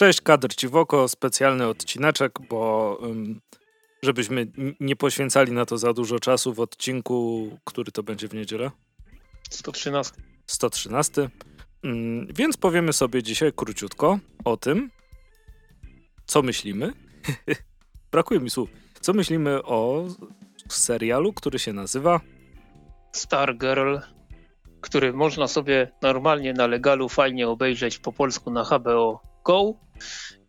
Cześć, 0.00 0.20
kadr 0.20 0.54
ci 0.54 0.68
w 0.68 0.76
oko, 0.76 1.08
specjalny 1.08 1.66
odcineczek, 1.66 2.38
bo 2.48 2.98
żebyśmy 4.02 4.46
nie 4.80 4.96
poświęcali 4.96 5.52
na 5.52 5.66
to 5.66 5.78
za 5.78 5.92
dużo 5.92 6.18
czasu 6.18 6.54
w 6.54 6.60
odcinku, 6.60 7.48
który 7.64 7.92
to 7.92 8.02
będzie 8.02 8.28
w 8.28 8.34
niedzielę? 8.34 8.70
113. 9.50 10.12
113. 10.46 11.28
Um, 11.84 12.26
więc 12.34 12.56
powiemy 12.56 12.92
sobie 12.92 13.22
dzisiaj 13.22 13.52
króciutko 13.52 14.18
o 14.44 14.56
tym, 14.56 14.90
co 16.26 16.42
myślimy. 16.42 16.92
Brakuje 18.12 18.40
mi 18.40 18.50
słów. 18.50 18.70
Co 19.00 19.12
myślimy 19.12 19.62
o 19.62 20.06
serialu, 20.68 21.32
który 21.32 21.58
się 21.58 21.72
nazywa 21.72 22.20
Stargirl, 23.12 23.96
który 24.80 25.12
można 25.12 25.48
sobie 25.48 25.92
normalnie 26.02 26.52
na 26.52 26.66
legalu 26.66 27.08
fajnie 27.08 27.48
obejrzeć 27.48 27.98
po 27.98 28.12
polsku 28.12 28.50
na 28.50 28.64
HBO 28.64 29.29
Go. 29.44 29.74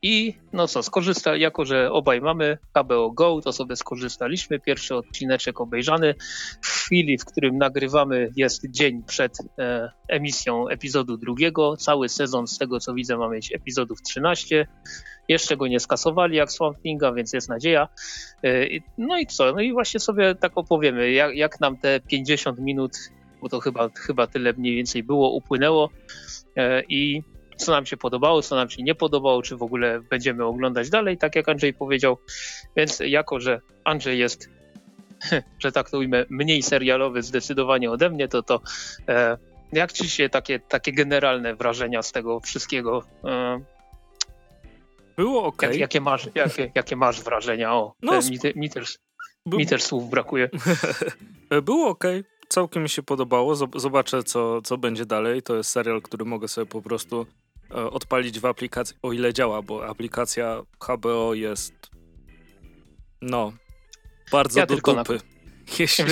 I 0.03 0.33
no 0.53 0.67
co, 0.67 0.83
skorzysta, 0.83 1.35
jako 1.35 1.65
że 1.65 1.91
obaj 1.91 2.21
mamy 2.21 2.57
HBO 2.75 3.11
Go, 3.11 3.41
to 3.41 3.53
sobie 3.53 3.75
skorzystaliśmy. 3.75 4.59
Pierwszy 4.59 4.95
odcineczek 4.95 5.61
obejrzany. 5.61 6.15
W 6.61 6.67
chwili, 6.67 7.17
w 7.17 7.25
którym 7.25 7.57
nagrywamy, 7.57 8.29
jest 8.35 8.71
dzień 8.71 9.03
przed 9.03 9.37
e, 9.59 9.91
emisją 10.07 10.67
epizodu 10.67 11.17
drugiego. 11.17 11.77
Cały 11.77 12.09
sezon, 12.09 12.47
z 12.47 12.57
tego 12.57 12.79
co 12.79 12.93
widzę, 12.93 13.17
ma 13.17 13.29
mieć 13.29 13.53
epizodów 13.53 14.01
13. 14.01 14.67
Jeszcze 15.27 15.57
go 15.57 15.67
nie 15.67 15.79
skasowali 15.79 16.37
jak 16.37 16.51
Swamp 16.51 16.77
Thing'a, 16.77 17.15
więc 17.15 17.33
jest 17.33 17.49
nadzieja. 17.49 17.87
E, 18.43 18.67
no 18.97 19.19
i 19.19 19.27
co? 19.27 19.51
No 19.51 19.61
i 19.61 19.73
właśnie 19.73 19.99
sobie 19.99 20.35
tak 20.35 20.51
opowiemy, 20.55 21.11
jak, 21.11 21.35
jak 21.35 21.59
nam 21.59 21.77
te 21.77 21.99
50 21.99 22.59
minut, 22.59 22.91
bo 23.41 23.49
to 23.49 23.59
chyba, 23.59 23.89
chyba 23.89 24.27
tyle 24.27 24.53
mniej 24.53 24.75
więcej 24.75 25.03
było, 25.03 25.31
upłynęło. 25.31 25.89
E, 26.57 26.83
I 26.89 27.23
co 27.61 27.71
nam 27.71 27.85
się 27.85 27.97
podobało, 27.97 28.41
co 28.41 28.55
nam 28.55 28.69
się 28.69 28.83
nie 28.83 28.95
podobało, 28.95 29.41
czy 29.41 29.57
w 29.57 29.63
ogóle 29.63 30.01
będziemy 30.09 30.45
oglądać 30.45 30.89
dalej, 30.89 31.17
tak 31.17 31.35
jak 31.35 31.49
Andrzej 31.49 31.73
powiedział. 31.73 32.17
Więc 32.75 32.99
jako, 32.99 33.39
że 33.39 33.61
Andrzej 33.83 34.19
jest, 34.19 34.49
że 35.63 35.71
tak 35.71 35.89
to 35.89 35.97
ujmę, 35.97 36.25
mniej 36.29 36.63
serialowy 36.63 37.21
zdecydowanie 37.21 37.91
ode 37.91 38.09
mnie, 38.09 38.27
to 38.27 38.43
to 38.43 38.61
e, 39.09 39.37
jak 39.73 39.91
ci 39.91 40.09
się 40.09 40.29
takie, 40.29 40.59
takie 40.59 40.93
generalne 40.93 41.55
wrażenia 41.55 42.01
z 42.01 42.11
tego 42.11 42.39
wszystkiego? 42.39 43.03
E, 43.23 43.61
Było 45.17 45.43
ok. 45.43 45.61
Jak, 45.61 45.75
jakie, 45.75 46.01
masz, 46.01 46.29
jakie, 46.35 46.71
jakie 46.75 46.95
masz 46.95 47.21
wrażenia? 47.21 47.73
O, 47.73 47.93
no, 48.01 48.19
mi, 48.29 48.39
te, 48.39 48.53
mi, 48.55 48.69
też, 48.69 48.97
By... 49.45 49.57
mi 49.57 49.67
też 49.67 49.83
słów 49.83 50.09
brakuje. 50.09 50.49
Było 51.65 51.89
ok 51.89 52.03
całkiem 52.51 52.83
mi 52.83 52.89
się 52.89 53.03
podobało. 53.03 53.55
Zobaczę, 53.75 54.23
co, 54.23 54.61
co 54.61 54.77
będzie 54.77 55.05
dalej. 55.05 55.41
To 55.41 55.55
jest 55.55 55.69
serial, 55.69 56.01
który 56.01 56.25
mogę 56.25 56.47
sobie 56.47 56.67
po 56.67 56.81
prostu 56.81 57.25
odpalić 57.73 58.39
w 58.39 58.45
aplikacji, 58.45 58.95
o 59.01 59.13
ile 59.13 59.33
działa, 59.33 59.61
bo 59.61 59.87
aplikacja 59.87 60.61
HBO 60.79 61.33
jest 61.33 61.73
no, 63.21 63.53
bardzo 64.31 64.59
ja 64.59 64.65
do 64.65 64.75
dupy. 64.75 64.93
Na... 64.93 65.03
Jeśli... 65.79 66.05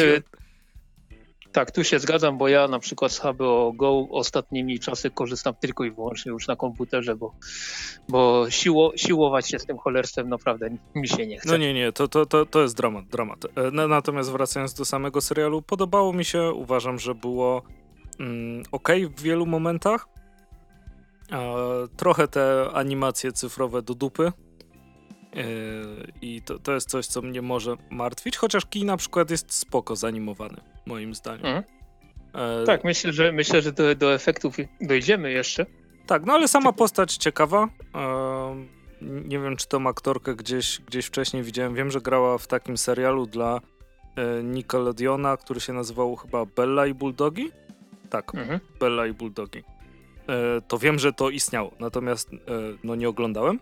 Tak, 1.51 1.71
tu 1.71 1.83
się 1.83 1.99
zgadzam, 1.99 2.37
bo 2.37 2.47
ja 2.47 2.67
na 2.67 2.79
przykład 2.79 3.11
z 3.11 3.19
HBO 3.19 3.73
Go 3.73 4.07
ostatnimi 4.11 4.79
czasy 4.79 5.11
korzystam 5.11 5.53
tylko 5.61 5.83
i 5.83 5.91
wyłącznie 5.91 6.31
już 6.31 6.47
na 6.47 6.55
komputerze, 6.55 7.15
bo, 7.15 7.33
bo 8.09 8.49
siło, 8.49 8.93
siłować 8.95 9.49
się 9.49 9.59
z 9.59 9.65
tym 9.65 9.77
cholerstwem 9.77 10.29
naprawdę 10.29 10.69
mi 10.95 11.07
się 11.07 11.27
nie 11.27 11.39
chce. 11.39 11.49
No 11.49 11.57
nie, 11.57 11.73
nie, 11.73 11.91
to, 11.91 12.07
to, 12.07 12.25
to, 12.25 12.45
to 12.45 12.61
jest 12.61 12.77
dramat, 12.77 13.05
dramat. 13.07 13.45
E, 13.45 13.71
natomiast 13.71 14.31
wracając 14.31 14.73
do 14.73 14.85
samego 14.85 15.21
serialu, 15.21 15.61
podobało 15.61 16.13
mi 16.13 16.25
się, 16.25 16.51
uważam, 16.51 16.99
że 16.99 17.15
było 17.15 17.61
mm, 18.19 18.63
ok 18.71 18.89
w 19.17 19.21
wielu 19.21 19.45
momentach, 19.45 20.07
trochę 21.97 22.27
te 22.27 22.69
animacje 22.73 23.31
cyfrowe 23.31 23.81
do 23.81 23.95
dupy. 23.95 24.31
E, 25.35 25.41
I 26.21 26.41
to, 26.41 26.59
to 26.59 26.73
jest 26.73 26.89
coś, 26.89 27.07
co 27.07 27.21
mnie 27.21 27.41
może 27.41 27.75
martwić, 27.89 28.37
chociaż 28.37 28.65
kij 28.65 28.85
na 28.85 28.97
przykład 28.97 29.31
jest 29.31 29.53
spoko 29.53 29.95
zanimowany, 29.95 30.61
moim 30.85 31.15
zdaniem. 31.15 31.45
Mhm. 31.45 31.63
E... 32.33 32.63
Tak, 32.65 32.83
myślę, 32.83 33.13
że 33.13 33.31
myślę, 33.31 33.61
że 33.61 33.71
do, 33.71 33.95
do 33.95 34.13
efektów 34.13 34.55
dojdziemy 34.81 35.31
jeszcze. 35.31 35.65
Tak, 36.07 36.25
no 36.25 36.33
ale 36.33 36.47
sama 36.47 36.73
postać 36.73 37.17
ciekawa. 37.17 37.67
E... 37.95 38.79
Nie 39.01 39.39
wiem, 39.39 39.57
czy 39.57 39.67
tą 39.67 39.87
aktorkę 39.87 40.35
gdzieś, 40.35 40.81
gdzieś 40.81 41.05
wcześniej 41.05 41.43
widziałem. 41.43 41.75
Wiem, 41.75 41.91
że 41.91 42.01
grała 42.01 42.37
w 42.37 42.47
takim 42.47 42.77
serialu 42.77 43.25
dla 43.25 43.59
e, 44.15 44.43
Nickelodeona, 44.43 45.37
który 45.37 45.59
się 45.59 45.73
nazywał 45.73 46.15
chyba 46.15 46.45
Bella 46.45 46.85
i 46.85 46.93
Bulldogi. 46.93 47.51
Tak, 48.09 48.35
mhm. 48.35 48.59
Bella 48.79 49.07
i 49.07 49.13
Bulldogi. 49.13 49.63
E, 50.29 50.61
to 50.67 50.77
wiem, 50.77 50.99
że 50.99 51.13
to 51.13 51.29
istniało, 51.29 51.71
natomiast 51.79 52.33
e, 52.33 52.37
no 52.83 52.95
nie 52.95 53.09
oglądałem. 53.09 53.59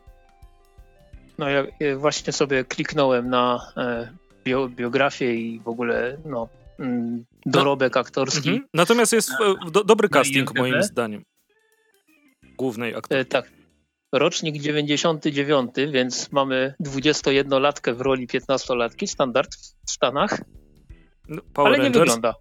No 1.38 1.50
ja 1.50 1.64
właśnie 1.98 2.34
sobie 2.34 2.64
kliknąłem 2.64 3.30
na 3.30 3.60
e, 3.78 4.12
bio, 4.44 4.70
biografię 4.70 5.36
i 5.36 5.60
w 5.60 5.68
ogóle 5.68 6.18
no, 6.26 6.48
mm, 6.80 7.26
dorobek 7.46 7.96
no, 7.96 8.02
aktorski. 8.02 8.50
Mhm. 8.50 8.68
Natomiast 8.74 9.14
jest 9.14 9.32
do, 9.72 9.84
dobry 9.84 10.10
casting 10.10 10.56
moim 10.56 10.84
zdaniem. 10.84 11.24
Głównej 12.58 12.96
aktorki. 12.96 13.26
tak. 13.26 13.52
Rocznik 14.12 14.62
99, 14.62 15.72
więc 15.92 16.32
mamy 16.32 16.74
21-latkę 16.84 17.94
w 17.94 18.02
roli 18.02 18.28
15-latki, 18.28 19.08
standard 19.08 19.56
w 19.86 19.92
Stanach. 19.92 20.42
No, 21.28 21.42
ale 21.56 21.78
Rangers. 21.78 21.96
nie 21.96 22.00
wygląda. 22.00 22.34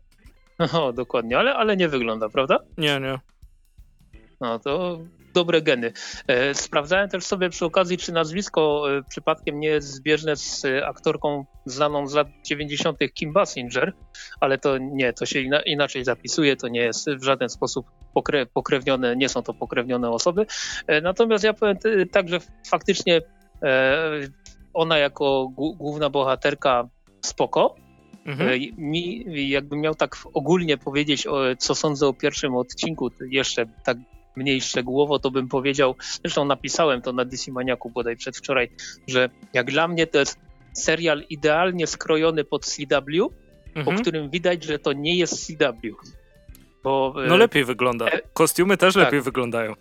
O, 0.72 0.92
dokładnie, 0.92 1.38
ale, 1.38 1.54
ale 1.54 1.76
nie 1.76 1.88
wygląda, 1.88 2.28
prawda? 2.28 2.58
Nie, 2.78 3.00
nie. 3.00 3.18
No 4.40 4.58
to 4.58 4.98
dobre 5.34 5.62
geny. 5.62 5.92
E, 6.28 6.54
sprawdzałem 6.54 7.08
też 7.08 7.24
sobie 7.24 7.50
przy 7.50 7.64
okazji, 7.64 7.98
czy 7.98 8.12
nazwisko 8.12 8.84
e, 8.98 9.02
przypadkiem 9.02 9.60
nie 9.60 9.68
jest 9.68 9.88
zbieżne 9.88 10.36
z 10.36 10.66
aktorką 10.84 11.44
znaną 11.64 12.06
z 12.06 12.14
lat 12.14 12.28
90. 12.44 12.98
Kim 13.14 13.32
Basinger, 13.32 13.92
ale 14.40 14.58
to 14.58 14.78
nie, 14.78 15.12
to 15.12 15.26
się 15.26 15.40
inaczej 15.66 16.04
zapisuje, 16.04 16.56
to 16.56 16.68
nie 16.68 16.80
jest 16.80 17.10
w 17.10 17.24
żaden 17.24 17.48
sposób 17.48 17.86
pokre, 18.14 18.46
pokrewnione, 18.46 19.16
nie 19.16 19.28
są 19.28 19.42
to 19.42 19.54
pokrewnione 19.54 20.10
osoby. 20.10 20.46
E, 20.86 21.00
natomiast 21.00 21.44
ja 21.44 21.52
powiem 21.52 21.76
tak, 22.12 22.28
że 22.28 22.38
faktycznie 22.70 23.20
ona 24.74 24.98
jako 24.98 25.48
główna 25.56 26.10
bohaterka 26.10 26.88
spoko, 27.20 27.76
Mhm. 28.26 28.60
Mi, 28.78 29.24
jakbym 29.50 29.80
miał 29.80 29.94
tak 29.94 30.16
ogólnie 30.34 30.78
powiedzieć, 30.78 31.26
co 31.58 31.74
sądzę 31.74 32.06
o 32.06 32.12
pierwszym 32.12 32.56
odcinku, 32.56 33.10
jeszcze 33.30 33.66
tak 33.84 33.96
mniej 34.36 34.60
szczegółowo, 34.60 35.18
to 35.18 35.30
bym 35.30 35.48
powiedział, 35.48 35.94
zresztą 36.22 36.44
napisałem 36.44 37.02
to 37.02 37.12
na 37.12 37.24
DC 37.24 37.52
Maniaku 37.52 37.90
bodaj 37.90 38.16
przedwczoraj, 38.16 38.70
że 39.06 39.30
jak 39.52 39.70
dla 39.70 39.88
mnie 39.88 40.06
to 40.06 40.18
jest 40.18 40.38
serial 40.72 41.22
idealnie 41.30 41.86
skrojony 41.86 42.44
pod 42.44 42.66
CW, 42.66 43.32
mhm. 43.74 43.96
po 43.96 44.02
którym 44.02 44.30
widać, 44.30 44.64
że 44.64 44.78
to 44.78 44.92
nie 44.92 45.16
jest 45.16 45.46
CW. 45.46 45.96
Bo, 46.82 47.14
no 47.28 47.34
e, 47.34 47.38
lepiej 47.38 47.64
wygląda. 47.64 48.06
E, 48.06 48.20
Kostiumy 48.32 48.76
też 48.76 48.94
tak. 48.94 49.04
lepiej 49.04 49.20
wyglądają. 49.20 49.74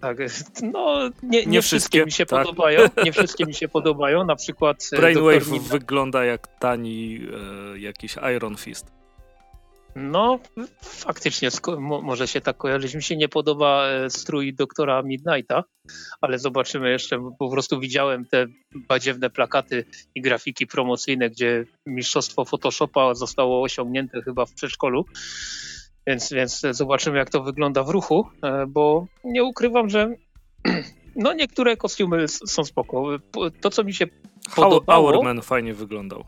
Tak, 0.00 0.18
no 0.62 1.10
nie, 1.22 1.40
nie, 1.40 1.46
nie 1.46 1.62
wszystkie, 1.62 2.04
mi 2.04 2.12
się 2.12 2.26
tak. 2.26 2.44
podobają, 2.44 2.80
nie 3.04 3.12
wszystkie 3.12 3.44
mi 3.44 3.54
się 3.54 3.68
podobają, 3.68 4.24
na 4.24 4.36
przykład... 4.36 4.90
E, 4.92 4.96
Brainwave 4.96 5.68
wygląda 5.68 6.24
jak 6.24 6.58
tani 6.58 7.20
e, 7.74 7.78
jakiś 7.78 8.16
Iron 8.36 8.56
Fist. 8.56 8.99
No, 10.00 10.38
faktycznie 10.82 11.48
może 12.02 12.28
się 12.28 12.40
tak 12.40 12.56
kojarzyć. 12.56 12.94
Mi 12.94 13.02
się 13.02 13.16
nie 13.16 13.28
podoba 13.28 13.88
e, 13.88 14.10
strój 14.10 14.54
doktora 14.54 15.02
Midnighta, 15.02 15.64
ale 16.20 16.38
zobaczymy 16.38 16.90
jeszcze. 16.90 17.30
Po 17.38 17.50
prostu 17.50 17.80
widziałem 17.80 18.24
te 18.24 18.46
badziewne 18.88 19.30
plakaty 19.30 19.84
i 20.14 20.20
grafiki 20.22 20.66
promocyjne, 20.66 21.30
gdzie 21.30 21.64
mistrzostwo 21.86 22.44
Photoshopa 22.44 23.14
zostało 23.14 23.62
osiągnięte 23.62 24.22
chyba 24.22 24.46
w 24.46 24.54
przedszkolu. 24.54 25.04
Więc, 26.06 26.32
więc 26.32 26.62
zobaczymy, 26.70 27.18
jak 27.18 27.30
to 27.30 27.42
wygląda 27.42 27.82
w 27.82 27.88
ruchu, 27.88 28.26
e, 28.42 28.66
bo 28.66 29.06
nie 29.24 29.44
ukrywam, 29.44 29.90
że 29.90 30.14
no 31.16 31.32
niektóre 31.32 31.76
kostiumy 31.76 32.28
są 32.28 32.64
spoko. 32.64 33.04
To, 33.60 33.70
co 33.70 33.84
mi 33.84 33.94
się 33.94 34.06
podobało... 34.56 35.12
Hourman 35.12 35.42
fajnie 35.42 35.74
wyglądał. 35.74 36.24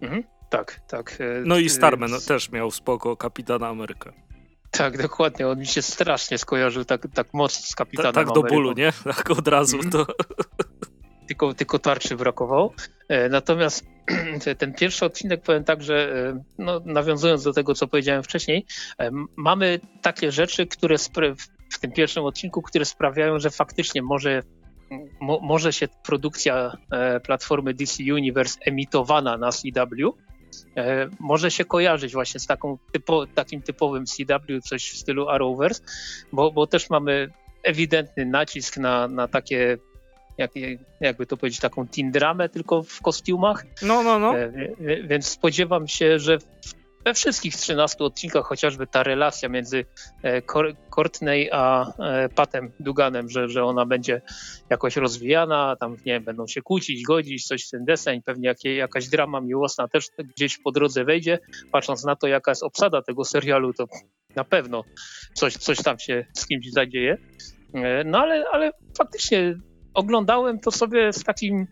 Mhm. 0.00 0.24
Tak, 0.50 0.80
tak. 0.88 1.16
E, 1.20 1.42
no 1.44 1.58
i 1.58 1.70
Starman 1.70 2.10
też 2.28 2.50
miał 2.50 2.70
spoko 2.70 3.16
Kapitana 3.16 3.68
Amerykę. 3.68 4.12
Tak, 4.70 5.02
dokładnie. 5.02 5.48
On 5.48 5.58
mi 5.58 5.66
się 5.66 5.82
strasznie 5.82 6.38
skojarzył 6.38 6.84
tak, 6.84 7.06
tak 7.14 7.34
mocno 7.34 7.66
z 7.66 7.74
Kapitanem 7.74 8.12
Ta, 8.12 8.24
Tak 8.24 8.34
do 8.34 8.42
bólu, 8.42 8.72
nie? 8.72 8.92
Tak 9.04 9.30
od 9.30 9.48
razu 9.48 9.78
mm. 9.78 9.90
to... 9.90 10.06
Tylko, 11.26 11.54
tylko 11.54 11.78
tarczy 11.78 12.16
brakowało. 12.16 12.74
E, 13.08 13.28
natomiast 13.28 13.86
ten 14.58 14.74
pierwszy 14.74 15.04
odcinek 15.04 15.42
powiem 15.42 15.64
tak, 15.64 15.82
że 15.82 16.12
e, 16.28 16.42
no, 16.58 16.80
nawiązując 16.84 17.42
do 17.42 17.52
tego, 17.52 17.74
co 17.74 17.88
powiedziałem 17.88 18.22
wcześniej, 18.22 18.66
mamy 19.36 19.80
takie 20.02 20.32
rzeczy, 20.32 20.66
które 20.66 20.96
w 21.72 21.78
tym 21.80 21.92
pierwszym 21.92 22.24
odcinku, 22.24 22.62
które 22.62 22.84
sprawiają, 22.84 23.38
że 23.38 23.50
faktycznie 23.50 24.02
może 24.02 24.42
Mo, 25.20 25.40
może 25.40 25.72
się 25.72 25.88
produkcja 26.02 26.76
e, 26.90 27.20
platformy 27.20 27.74
DC 27.74 28.02
Universe 28.14 28.58
emitowana 28.66 29.36
na 29.36 29.50
CW 29.52 30.14
E, 30.14 30.29
może 31.20 31.50
się 31.50 31.64
kojarzyć 31.64 32.12
właśnie 32.12 32.40
z 32.40 32.46
taką 32.46 32.78
typo, 32.92 33.26
takim 33.26 33.62
typowym 33.62 34.06
CW, 34.06 34.60
coś 34.64 34.90
w 34.90 34.96
stylu 34.96 35.28
Arrowverse, 35.28 35.82
bo, 36.32 36.50
bo 36.50 36.66
też 36.66 36.90
mamy 36.90 37.28
ewidentny 37.62 38.26
nacisk 38.26 38.76
na, 38.76 39.08
na 39.08 39.28
takie 39.28 39.78
jak, 40.38 40.50
jakby 41.00 41.26
to 41.26 41.36
powiedzieć, 41.36 41.60
taką 41.60 41.86
teen 41.86 42.10
dramę, 42.10 42.48
tylko 42.48 42.82
w 42.82 43.02
kostiumach. 43.02 43.66
No, 43.82 44.02
no, 44.02 44.18
no. 44.18 44.34
Więc 45.04 45.28
spodziewam 45.28 45.88
się, 45.88 46.18
że 46.18 46.38
we 47.04 47.14
wszystkich 47.14 47.56
13 47.56 48.04
odcinkach 48.04 48.44
chociażby 48.44 48.86
ta 48.86 49.02
relacja 49.02 49.48
między 49.48 49.84
e, 50.22 50.42
Courtney 50.90 51.48
a 51.52 51.92
e, 51.98 52.28
Patem 52.28 52.72
Duganem, 52.80 53.30
że, 53.30 53.48
że 53.48 53.64
ona 53.64 53.86
będzie 53.86 54.22
jakoś 54.70 54.96
rozwijana, 54.96 55.76
tam 55.80 55.92
nie 55.92 56.12
wiem, 56.12 56.24
będą 56.24 56.46
się 56.46 56.62
kłócić, 56.62 57.02
godzić, 57.02 57.46
coś 57.46 57.66
w 57.66 57.70
ten 57.70 57.84
deseń, 57.84 58.22
pewnie 58.22 58.54
jakaś 58.64 59.08
drama 59.08 59.40
miłosna 59.40 59.88
też 59.88 60.06
gdzieś 60.18 60.58
po 60.58 60.72
drodze 60.72 61.04
wejdzie. 61.04 61.38
Patrząc 61.72 62.04
na 62.04 62.16
to, 62.16 62.26
jaka 62.26 62.50
jest 62.50 62.62
obsada 62.62 63.02
tego 63.02 63.24
serialu, 63.24 63.72
to 63.72 63.84
na 64.36 64.44
pewno 64.44 64.84
coś, 65.34 65.56
coś 65.56 65.82
tam 65.82 65.98
się 65.98 66.26
z 66.32 66.46
kimś 66.46 66.70
zadzieje. 66.70 67.16
E, 67.74 68.04
no 68.04 68.18
ale, 68.18 68.44
ale 68.52 68.72
faktycznie 68.98 69.58
oglądałem 69.94 70.60
to 70.60 70.70
sobie 70.70 71.12
z 71.12 71.24
takim 71.24 71.66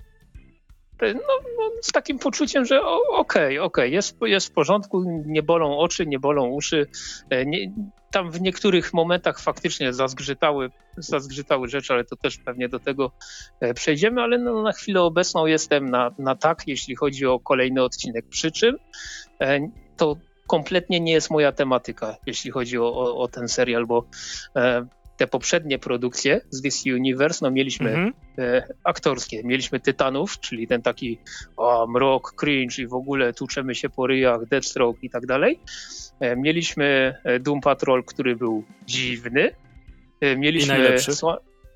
no, 1.03 1.35
no, 1.59 1.71
z 1.83 1.93
takim 1.93 2.19
poczuciem, 2.19 2.65
że 2.65 2.83
okej, 2.85 3.19
okej, 3.19 3.59
okay, 3.59 3.89
jest, 3.89 4.17
jest 4.23 4.49
w 4.49 4.51
porządku, 4.51 5.23
nie 5.27 5.43
bolą 5.43 5.79
oczy, 5.79 6.07
nie 6.07 6.19
bolą 6.19 6.47
uszy. 6.47 6.87
E, 7.31 7.47
nie, 7.47 7.73
tam 8.11 8.31
w 8.31 8.41
niektórych 8.41 8.95
momentach 8.95 9.41
faktycznie 9.41 9.93
zazgrzytały, 9.93 10.71
zazgrzytały 10.97 11.69
rzeczy, 11.69 11.93
ale 11.93 12.05
to 12.05 12.17
też 12.17 12.39
pewnie 12.39 12.69
do 12.69 12.81
tego 12.81 13.11
e, 13.61 13.75
przejdziemy, 13.75 14.23
ale 14.23 14.39
no, 14.39 14.63
na 14.63 14.73
chwilę 14.73 15.03
obecną 15.03 15.47
jestem 15.47 15.91
na, 15.91 16.15
na 16.19 16.35
tak, 16.35 16.63
jeśli 16.67 16.97
chodzi 16.97 17.27
o 17.27 17.41
kolejny 17.41 17.83
odcinek. 17.83 18.25
Przy 18.29 18.53
czym 18.53 18.77
e, 19.41 19.61
to 19.97 20.17
kompletnie 20.47 21.01
nie 21.01 21.13
jest 21.13 21.31
moja 21.31 21.53
tematyka, 21.53 22.17
jeśli 22.27 22.51
chodzi 22.51 22.79
o, 22.79 22.85
o, 22.85 23.19
o 23.19 23.29
ten 23.29 23.49
serial, 23.49 23.87
bo 23.87 24.05
te 25.19 25.27
poprzednie 25.27 25.79
produkcje 25.79 26.41
z 26.51 26.61
DC 26.61 26.95
Universe, 26.95 27.39
no 27.43 27.51
mieliśmy 27.51 27.91
mm 27.91 28.11
-hmm. 28.11 28.43
e, 28.43 28.69
aktorskie, 28.85 29.43
mieliśmy 29.45 29.81
Tytanów, 29.81 30.41
czyli 30.41 30.67
ten 30.67 30.83
taki 30.83 31.19
o, 31.57 31.87
mrok, 31.87 32.35
cringe 32.37 32.83
i 32.83 32.87
w 32.87 32.95
ogóle 32.95 33.33
tuczemy 33.33 33.75
się 33.75 33.89
po 33.89 34.07
ryjach, 34.07 34.47
Deathstroke 34.47 34.99
i 35.03 35.11
tak 35.11 35.27
dalej. 35.27 35.61
E, 36.21 36.37
mieliśmy 36.37 37.15
e, 37.25 37.41
Doom 37.41 37.61
Patrol, 37.61 38.05
który 38.05 38.37
był 38.37 38.65
dziwny. 38.87 39.51
E, 40.21 40.37
mieliśmy... 40.37 40.97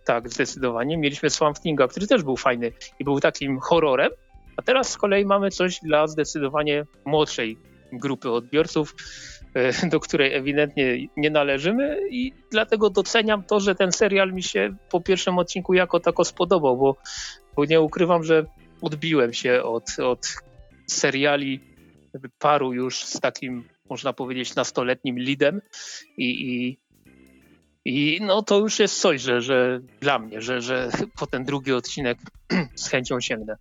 tak, 0.04 0.28
zdecydowanie. 0.28 0.96
Mieliśmy 0.96 1.30
Swamp 1.30 1.58
Thinga, 1.58 1.88
który 1.88 2.06
też 2.06 2.22
był 2.22 2.36
fajny 2.36 2.72
i 2.98 3.04
był 3.04 3.20
takim 3.20 3.60
horrorem, 3.60 4.10
a 4.56 4.62
teraz 4.62 4.88
z 4.88 4.96
kolei 4.96 5.24
mamy 5.24 5.50
coś 5.50 5.78
dla 5.82 6.06
zdecydowanie 6.06 6.84
młodszej 7.04 7.58
grupy 7.92 8.30
odbiorców, 8.30 8.94
do 9.92 10.00
której 10.00 10.34
ewidentnie 10.34 11.06
nie 11.16 11.30
należymy 11.30 11.98
i 12.10 12.32
dlatego 12.50 12.90
doceniam 12.90 13.42
to, 13.42 13.60
że 13.60 13.74
ten 13.74 13.92
serial 13.92 14.32
mi 14.32 14.42
się 14.42 14.74
po 14.90 15.00
pierwszym 15.00 15.38
odcinku 15.38 15.74
jako 15.74 16.00
tako 16.00 16.24
spodobał, 16.24 16.76
bo, 16.76 16.96
bo 17.56 17.64
nie 17.64 17.80
ukrywam, 17.80 18.24
że 18.24 18.46
odbiłem 18.82 19.32
się 19.32 19.62
od, 19.62 19.98
od 19.98 20.34
seriali 20.86 21.60
paru 22.38 22.72
już 22.72 23.04
z 23.04 23.20
takim, 23.20 23.64
można 23.90 24.12
powiedzieć, 24.12 24.54
nastoletnim 24.54 25.18
lidem 25.18 25.60
i, 26.16 26.52
i, 26.52 26.78
i 27.84 28.20
no 28.20 28.42
to 28.42 28.58
już 28.58 28.78
jest 28.78 29.00
coś, 29.00 29.20
że, 29.20 29.40
że 29.40 29.80
dla 30.00 30.18
mnie, 30.18 30.40
że, 30.40 30.60
że 30.60 30.90
po 31.18 31.26
ten 31.26 31.44
drugi 31.44 31.72
odcinek 31.72 32.18
z 32.74 32.88
chęcią 32.88 33.20
sięgnę. 33.20 33.56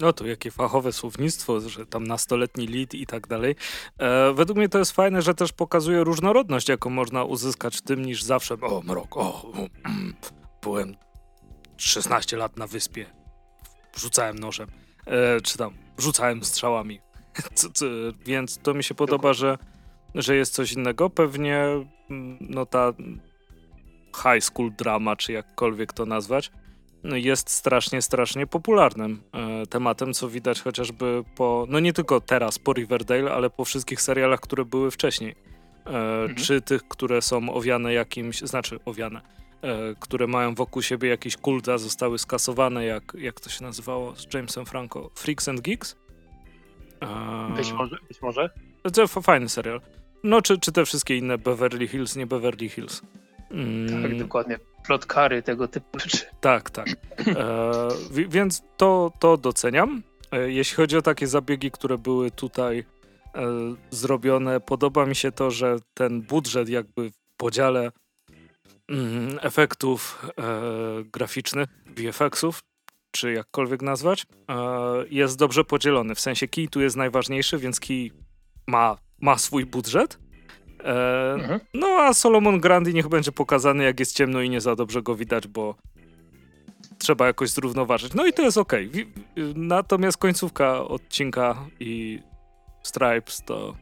No 0.00 0.12
to 0.12 0.26
jakie 0.26 0.50
fachowe 0.50 0.92
słownictwo, 0.92 1.60
że 1.60 1.86
tam 1.86 2.06
nastoletni 2.06 2.66
lead 2.66 2.94
i 2.94 3.06
tak 3.06 3.26
dalej. 3.26 3.56
E, 3.98 4.32
według 4.32 4.58
mnie 4.58 4.68
to 4.68 4.78
jest 4.78 4.92
fajne, 4.92 5.22
że 5.22 5.34
też 5.34 5.52
pokazuje 5.52 6.04
różnorodność, 6.04 6.68
jaką 6.68 6.90
można 6.90 7.24
uzyskać 7.24 7.76
w 7.76 7.82
tym 7.82 8.04
niż 8.04 8.22
zawsze. 8.22 8.54
O, 8.54 8.82
mrok, 8.84 9.16
o, 9.16 9.52
mm, 9.84 10.14
byłem 10.62 10.96
16 11.76 12.36
lat 12.36 12.56
na 12.56 12.66
wyspie, 12.66 13.06
rzucałem 13.96 14.38
nożem, 14.38 14.68
e, 15.06 15.40
czy 15.40 15.58
tam 15.58 15.74
rzucałem 15.98 16.44
strzałami. 16.44 17.00
C, 17.54 17.68
c, 17.72 17.86
więc 18.24 18.58
to 18.58 18.74
mi 18.74 18.84
się 18.84 18.94
podoba, 18.94 19.32
że, 19.32 19.58
że 20.14 20.36
jest 20.36 20.54
coś 20.54 20.72
innego. 20.72 21.10
Pewnie 21.10 21.58
mm, 22.10 22.38
no 22.40 22.66
ta 22.66 22.92
high 24.16 24.44
school 24.44 24.72
drama, 24.78 25.16
czy 25.16 25.32
jakkolwiek 25.32 25.92
to 25.92 26.06
nazwać, 26.06 26.50
jest 27.12 27.50
strasznie, 27.50 28.02
strasznie 28.02 28.46
popularnym 28.46 29.22
e, 29.32 29.66
tematem, 29.66 30.14
co 30.14 30.28
widać 30.28 30.60
chociażby 30.60 31.24
po, 31.36 31.66
no 31.68 31.80
nie 31.80 31.92
tylko 31.92 32.20
teraz 32.20 32.58
po 32.58 32.72
Riverdale, 32.72 33.32
ale 33.32 33.50
po 33.50 33.64
wszystkich 33.64 34.02
serialach, 34.02 34.40
które 34.40 34.64
były 34.64 34.90
wcześniej. 34.90 35.34
E, 35.86 35.88
mhm. 35.88 36.34
Czy 36.34 36.60
tych, 36.60 36.88
które 36.88 37.22
są 37.22 37.52
owiane 37.52 37.92
jakimś, 37.92 38.40
znaczy 38.40 38.78
owiane, 38.84 39.20
e, 39.62 39.94
które 40.00 40.26
mają 40.26 40.54
wokół 40.54 40.82
siebie 40.82 41.08
jakiś 41.08 41.36
kult, 41.36 41.68
a 41.68 41.78
zostały 41.78 42.18
skasowane, 42.18 42.84
jak, 42.84 43.12
jak 43.18 43.40
to 43.40 43.50
się 43.50 43.64
nazywało 43.64 44.16
z 44.16 44.34
Jamesem 44.34 44.66
Franco? 44.66 45.10
Freaks 45.14 45.48
and 45.48 45.60
Geeks? 45.60 45.96
Być 47.56 47.72
może, 47.72 47.96
być 48.08 48.22
może. 48.22 48.50
To 48.94 49.06
fajny 49.06 49.48
serial. 49.48 49.80
No, 50.24 50.42
czy, 50.42 50.58
czy 50.58 50.72
te 50.72 50.84
wszystkie 50.84 51.16
inne 51.16 51.38
Beverly 51.38 51.88
Hills, 51.88 52.16
nie 52.16 52.26
Beverly 52.26 52.68
Hills. 52.68 53.02
Mm. 53.50 54.02
Tak, 54.02 54.18
dokładnie. 54.18 54.58
Plotkary, 54.86 55.42
tego 55.42 55.68
typu 55.68 55.98
rzeczy. 55.98 56.26
Tak, 56.40 56.70
tak. 56.70 56.88
E, 56.88 57.88
więc 58.28 58.62
to, 58.76 59.12
to 59.18 59.36
doceniam. 59.36 60.02
E, 60.32 60.50
jeśli 60.50 60.76
chodzi 60.76 60.96
o 60.96 61.02
takie 61.02 61.26
zabiegi, 61.26 61.70
które 61.70 61.98
były 61.98 62.30
tutaj 62.30 62.78
e, 62.78 62.84
zrobione, 63.90 64.60
podoba 64.60 65.06
mi 65.06 65.16
się 65.16 65.32
to, 65.32 65.50
że 65.50 65.76
ten 65.94 66.22
budżet 66.22 66.68
jakby 66.68 67.10
w 67.10 67.14
podziale 67.36 67.92
mm, 68.88 69.38
efektów 69.42 70.26
e, 70.38 70.42
graficznych, 71.04 71.68
VFX-ów, 71.86 72.62
czy 73.10 73.32
jakkolwiek 73.32 73.82
nazwać, 73.82 74.26
e, 74.48 74.54
jest 75.10 75.38
dobrze 75.38 75.64
podzielony. 75.64 76.14
W 76.14 76.20
sensie 76.20 76.48
key 76.48 76.68
tu 76.68 76.80
jest 76.80 76.96
najważniejszy, 76.96 77.58
więc 77.58 77.80
key 77.80 78.10
ma, 78.66 78.96
ma 79.20 79.38
swój 79.38 79.66
budżet, 79.66 80.18
mhm. 80.86 81.60
No 81.74 81.86
a 81.86 82.14
Solomon 82.14 82.60
Grandi 82.60 82.94
niech 82.94 83.08
będzie 83.08 83.32
pokazany, 83.32 83.84
jak 83.84 84.00
jest 84.00 84.16
ciemno 84.16 84.40
i 84.42 84.50
nie 84.50 84.60
za 84.60 84.76
dobrze 84.76 85.02
go 85.02 85.14
widać, 85.14 85.46
bo 85.46 85.74
trzeba 86.98 87.26
jakoś 87.26 87.50
zrównoważyć. 87.50 88.14
No 88.14 88.26
i 88.26 88.32
to 88.32 88.42
jest 88.42 88.58
ok. 88.58 88.72
Natomiast 89.54 90.18
końcówka 90.18 90.82
odcinka 90.82 91.56
i 91.80 92.20
Stripes 92.82 93.42
to. 93.44 93.74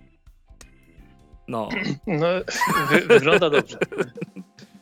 No. 1.49 1.69
no 2.07 2.27
wy, 2.91 3.01
wygląda 3.01 3.51
dobrze. 3.51 3.79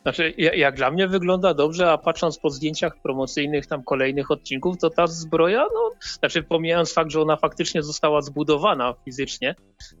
Znaczy, 0.01 0.33
jak 0.37 0.75
dla 0.75 0.91
mnie 0.91 1.07
wygląda 1.07 1.53
dobrze, 1.53 1.91
a 1.91 1.97
patrząc 1.97 2.37
po 2.37 2.49
zdjęciach 2.49 3.01
promocyjnych 3.03 3.67
tam 3.67 3.83
kolejnych 3.83 4.31
odcinków, 4.31 4.77
to 4.77 4.89
ta 4.89 5.07
zbroja, 5.07 5.67
no, 5.73 5.91
znaczy 6.19 6.43
pomijając 6.43 6.93
fakt, 6.93 7.11
że 7.11 7.21
ona 7.21 7.37
faktycznie 7.37 7.83
została 7.83 8.21
zbudowana 8.21 8.93
fizycznie. 9.05 9.55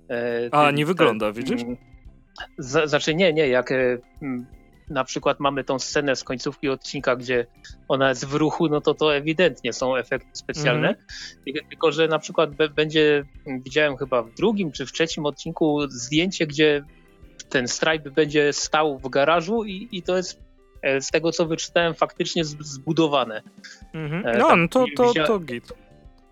E, 0.09 0.49
a, 0.51 0.71
nie 0.71 0.85
wygląda, 0.85 1.31
widzisz? 1.31 1.61
Mm, 2.75 2.87
znaczy 2.87 3.15
nie, 3.15 3.33
nie, 3.33 3.47
jak 3.47 3.71
e, 3.71 3.97
na 4.89 5.03
przykład 5.03 5.39
mamy 5.39 5.63
tą 5.63 5.79
scenę 5.79 6.15
z 6.15 6.23
końcówki 6.23 6.69
odcinka, 6.69 7.15
gdzie 7.15 7.45
ona 7.87 8.09
jest 8.09 8.25
w 8.25 8.33
ruchu, 8.33 8.69
no 8.69 8.81
to 8.81 8.93
to 8.93 9.15
ewidentnie 9.15 9.73
są 9.73 9.95
efekty 9.95 10.29
specjalne. 10.33 10.87
Mm. 10.87 11.67
Tylko, 11.69 11.91
że 11.91 12.07
na 12.07 12.19
przykład 12.19 12.49
będzie, 12.55 13.23
widziałem 13.47 13.97
chyba 13.97 14.23
w 14.23 14.33
drugim 14.33 14.71
czy 14.71 14.85
w 14.85 14.91
trzecim 14.91 15.25
odcinku 15.25 15.79
zdjęcie, 15.89 16.47
gdzie 16.47 16.83
ten 17.49 17.67
Stripe 17.67 18.11
będzie 18.11 18.53
stał 18.53 18.99
w 18.99 19.09
garażu 19.09 19.63
i, 19.63 19.87
i 19.91 20.03
to 20.03 20.17
jest 20.17 20.39
e, 20.81 21.01
z 21.01 21.09
tego 21.09 21.31
co 21.31 21.45
wyczytałem 21.45 21.93
faktycznie 21.93 22.45
zbudowane. 22.45 23.41
Mm 23.93 24.11
-hmm. 24.11 24.37
No, 24.37 24.55
no 24.55 24.67
to, 24.67 24.85
to, 24.95 25.13
to 25.27 25.39
git. 25.39 25.73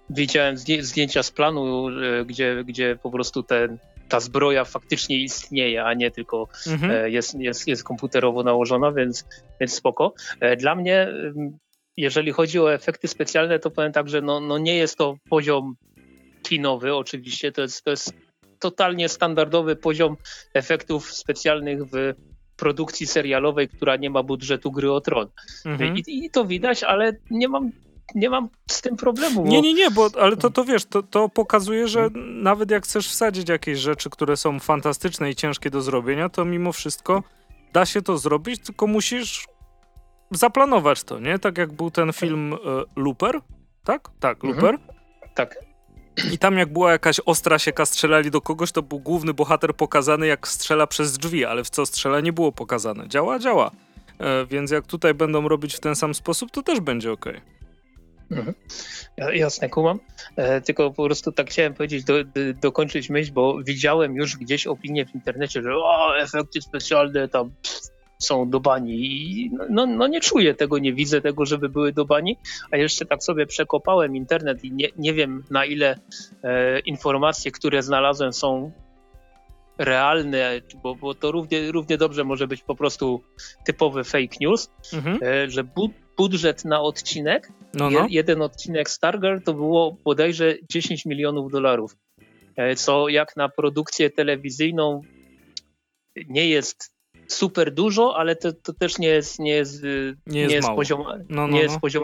Widziałem 0.10 0.58
zdjęcia 0.80 1.24
z 1.24 1.32
planu, 1.32 1.88
gdzie, 2.26 2.64
gdzie 2.64 2.98
po 3.04 3.12
prostu 3.12 3.44
ten 3.44 3.78
ta 4.12 4.20
zbroja 4.20 4.66
faktycznie 4.66 5.18
istnieje, 5.18 5.84
a 5.84 5.94
nie 5.94 6.12
tylko 6.12 6.48
mhm. 6.68 6.92
E, 6.92 7.10
jest, 7.10 7.40
jest, 7.40 7.68
jest 7.68 7.84
komputerowo 7.84 8.44
nałożona, 8.44 8.92
więc, 8.92 9.26
więc 9.60 9.74
spoko. 9.74 10.14
E, 10.40 10.58
dla 10.58 10.76
mnie, 10.76 11.08
jeżeli 11.98 12.32
chodzi 12.32 12.60
o 12.60 12.74
efekty 12.74 13.08
specjalne, 13.08 13.60
to 13.60 13.72
powiem 13.72 13.92
tak, 13.92 14.10
że 14.10 14.22
no, 14.22 14.40
no 14.40 14.58
nie 14.58 14.76
jest 14.76 14.98
to 14.98 15.16
poziom 15.30 15.76
kinowy, 16.44 16.96
oczywiście, 16.96 17.52
to 17.52 17.62
jest, 17.62 17.84
to 17.84 17.90
jest 17.90 18.14
totalnie 18.60 19.10
standardowy 19.10 19.76
poziom 19.76 20.18
efektów 20.54 21.14
specjalnych 21.14 21.84
w 21.84 22.14
produkcji 22.58 23.08
serialowej, 23.08 23.70
która 23.70 23.96
nie 23.96 24.10
ma 24.10 24.24
budżetu 24.24 24.72
gry 24.72 24.92
o 24.92 25.02
tron. 25.02 25.28
Mhm. 25.66 25.98
I, 25.98 26.04
I, 26.08 26.30
to 26.30 26.46
widać, 26.46 26.84
ale 26.84 27.16
nie 27.30 27.48
mam 27.48 27.72
nie 28.16 28.30
mam 28.30 28.50
z 28.72 28.82
tym 28.82 28.98
problemu. 28.98 29.44
Bo... 29.44 29.50
Nie, 29.50 29.62
nie, 29.62 29.74
nie, 29.74 29.92
bo, 29.92 30.10
ale 30.22 30.38
to, 30.38 30.50
to 30.50 30.66
wiesz, 30.66 30.86
to, 30.86 31.04
to 31.04 31.30
pokazuje, 31.30 31.88
że 31.88 32.10
nawet 32.16 32.72
jak 32.72 32.84
chcesz 32.84 33.10
wsadzić 33.10 33.50
jakieś 33.50 33.80
rzeczy, 33.80 34.10
które 34.10 34.38
są 34.38 34.60
fantastyczne 34.60 35.30
i 35.30 35.36
ciężkie 35.36 35.70
do 35.70 35.82
zrobienia, 35.82 36.30
to 36.30 36.46
mimo 36.46 36.72
wszystko 36.72 37.24
da 37.74 37.86
się 37.86 38.02
to 38.02 38.18
zrobić, 38.18 38.62
tylko 38.62 38.88
musisz 38.88 39.48
zaplanować 40.32 41.04
to, 41.04 41.20
nie? 41.20 41.40
Tak 41.40 41.58
jak 41.58 41.74
był 41.74 41.92
ten 41.92 42.14
film 42.14 42.54
e, 42.54 42.58
Looper, 42.96 43.40
tak? 43.84 44.10
Tak, 44.20 44.44
mhm. 44.44 44.54
Looper. 44.54 44.80
Tak. 45.36 45.56
I 46.34 46.38
tam 46.38 46.58
jak 46.58 46.74
była 46.74 46.92
jakaś 46.92 47.20
ostra 47.26 47.60
sieka, 47.60 47.86
strzelali 47.86 48.32
do 48.32 48.42
kogoś, 48.42 48.72
to 48.72 48.82
był 48.82 49.00
główny 49.00 49.34
bohater 49.34 49.76
pokazany 49.76 50.28
jak 50.28 50.48
strzela 50.48 50.88
przez 50.88 51.18
drzwi, 51.18 51.46
ale 51.46 51.64
w 51.64 51.70
co 51.70 51.86
strzela 51.86 52.20
nie 52.20 52.34
było 52.34 52.52
pokazane. 52.52 53.08
Działa, 53.08 53.40
działa. 53.40 53.72
E, 54.20 54.46
więc 54.46 54.72
jak 54.72 54.88
tutaj 54.88 55.14
będą 55.14 55.48
robić 55.48 55.76
w 55.76 55.80
ten 55.80 55.96
sam 55.96 56.14
sposób, 56.14 56.52
to 56.52 56.64
też 56.64 56.80
będzie 56.80 57.12
ok. 57.12 57.26
Mhm. 58.32 58.54
Jasne, 59.34 59.70
kumam. 59.70 60.00
E, 60.36 60.62
tylko 60.62 60.92
po 60.92 61.06
prostu 61.06 61.32
tak 61.32 61.50
chciałem 61.50 61.74
powiedzieć, 61.74 62.04
do, 62.04 62.24
do, 62.24 62.32
dokończyć 62.62 63.10
myśl, 63.10 63.32
bo 63.34 63.64
widziałem 63.64 64.16
już 64.16 64.38
gdzieś 64.38 64.68
opinię 64.68 65.06
w 65.06 65.16
internecie, 65.16 65.62
że 65.62 65.76
o, 65.76 66.18
efekty 66.20 66.62
specjalne 66.62 67.28
tam 67.28 67.52
są 68.20 68.50
do 68.50 68.60
bani 68.60 68.94
i 68.94 69.52
no, 69.70 69.86
no 69.86 70.08
nie 70.08 70.22
czuję 70.22 70.54
tego, 70.54 70.78
nie 70.78 70.94
widzę 70.94 71.22
tego, 71.22 71.46
żeby 71.46 71.70
były 71.70 71.94
do 71.94 72.06
bani, 72.06 72.38
a 72.72 72.78
jeszcze 72.78 73.06
tak 73.06 73.24
sobie 73.24 73.46
przekopałem 73.46 74.16
internet 74.16 74.64
i 74.64 74.72
nie, 74.72 74.88
nie 74.98 75.14
wiem 75.14 75.44
na 75.50 75.66
ile 75.66 76.00
e, 76.44 76.80
informacje, 76.80 77.52
które 77.52 77.84
znalazłem 77.84 78.34
są 78.34 78.72
realne, 79.78 80.62
bo, 80.84 80.96
bo 80.96 81.14
to 81.14 81.32
równie, 81.32 81.72
równie 81.72 81.98
dobrze 81.98 82.24
może 82.24 82.48
być 82.48 82.64
po 82.64 82.76
prostu 82.76 83.22
typowy 83.66 84.04
fake 84.04 84.38
news, 84.42 84.70
mhm. 84.94 85.20
E, 85.24 85.50
że 85.50 85.64
bu 85.64 85.90
budżet 86.18 86.66
na 86.66 86.82
odcinek, 86.82 87.52
no, 87.74 87.90
no. 87.90 88.08
jeden 88.10 88.42
odcinek 88.42 88.90
Stargirl 88.90 89.40
to 89.40 89.54
było 89.54 89.98
bodajże 90.04 90.56
10 90.72 91.06
milionów 91.06 91.52
dolarów, 91.52 91.98
e, 92.56 92.76
co 92.76 93.10
jak 93.10 93.36
na 93.36 93.50
produkcję 93.50 94.10
telewizyjną 94.10 95.02
nie 96.28 96.50
jest 96.50 96.92
super 97.28 97.74
dużo, 97.74 98.18
ale 98.18 98.36
to, 98.36 98.54
to 98.54 98.74
też 98.74 98.98
nie 98.98 99.08
jest, 99.08 99.40
nie 99.40 99.52
jest, 99.52 99.84
nie 99.84 100.40
jest, 100.40 100.50
nie 100.50 100.56
jest 100.56 100.70
poziom, 100.70 101.04
no, 101.30 101.48
no, 101.48 101.48
nie 101.48 101.62
jest 101.62 101.74
no. 101.74 101.80
poziom 101.80 102.04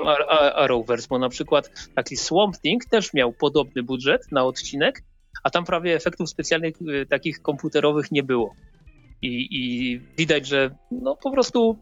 Arrowverse, 0.56 1.08
bo 1.10 1.20
na 1.20 1.30
przykład 1.30 1.72
taki 1.96 2.18
Swamp 2.18 2.58
Thing 2.58 2.86
też 2.86 3.14
miał 3.14 3.34
podobny 3.34 3.84
budżet 3.84 4.32
na 4.32 4.46
odcinek, 4.46 5.04
a 5.44 5.50
tam 5.50 5.66
prawie 5.66 5.96
efektów 5.96 6.30
specjalnych 6.30 6.76
y, 6.82 7.06
takich 7.06 7.42
komputerowych 7.42 8.12
nie 8.12 8.24
było. 8.24 8.54
I, 9.22 9.48
i 9.52 10.00
widać, 10.18 10.48
że 10.48 10.76
no 10.92 11.16
po 11.16 11.32
prostu 11.32 11.78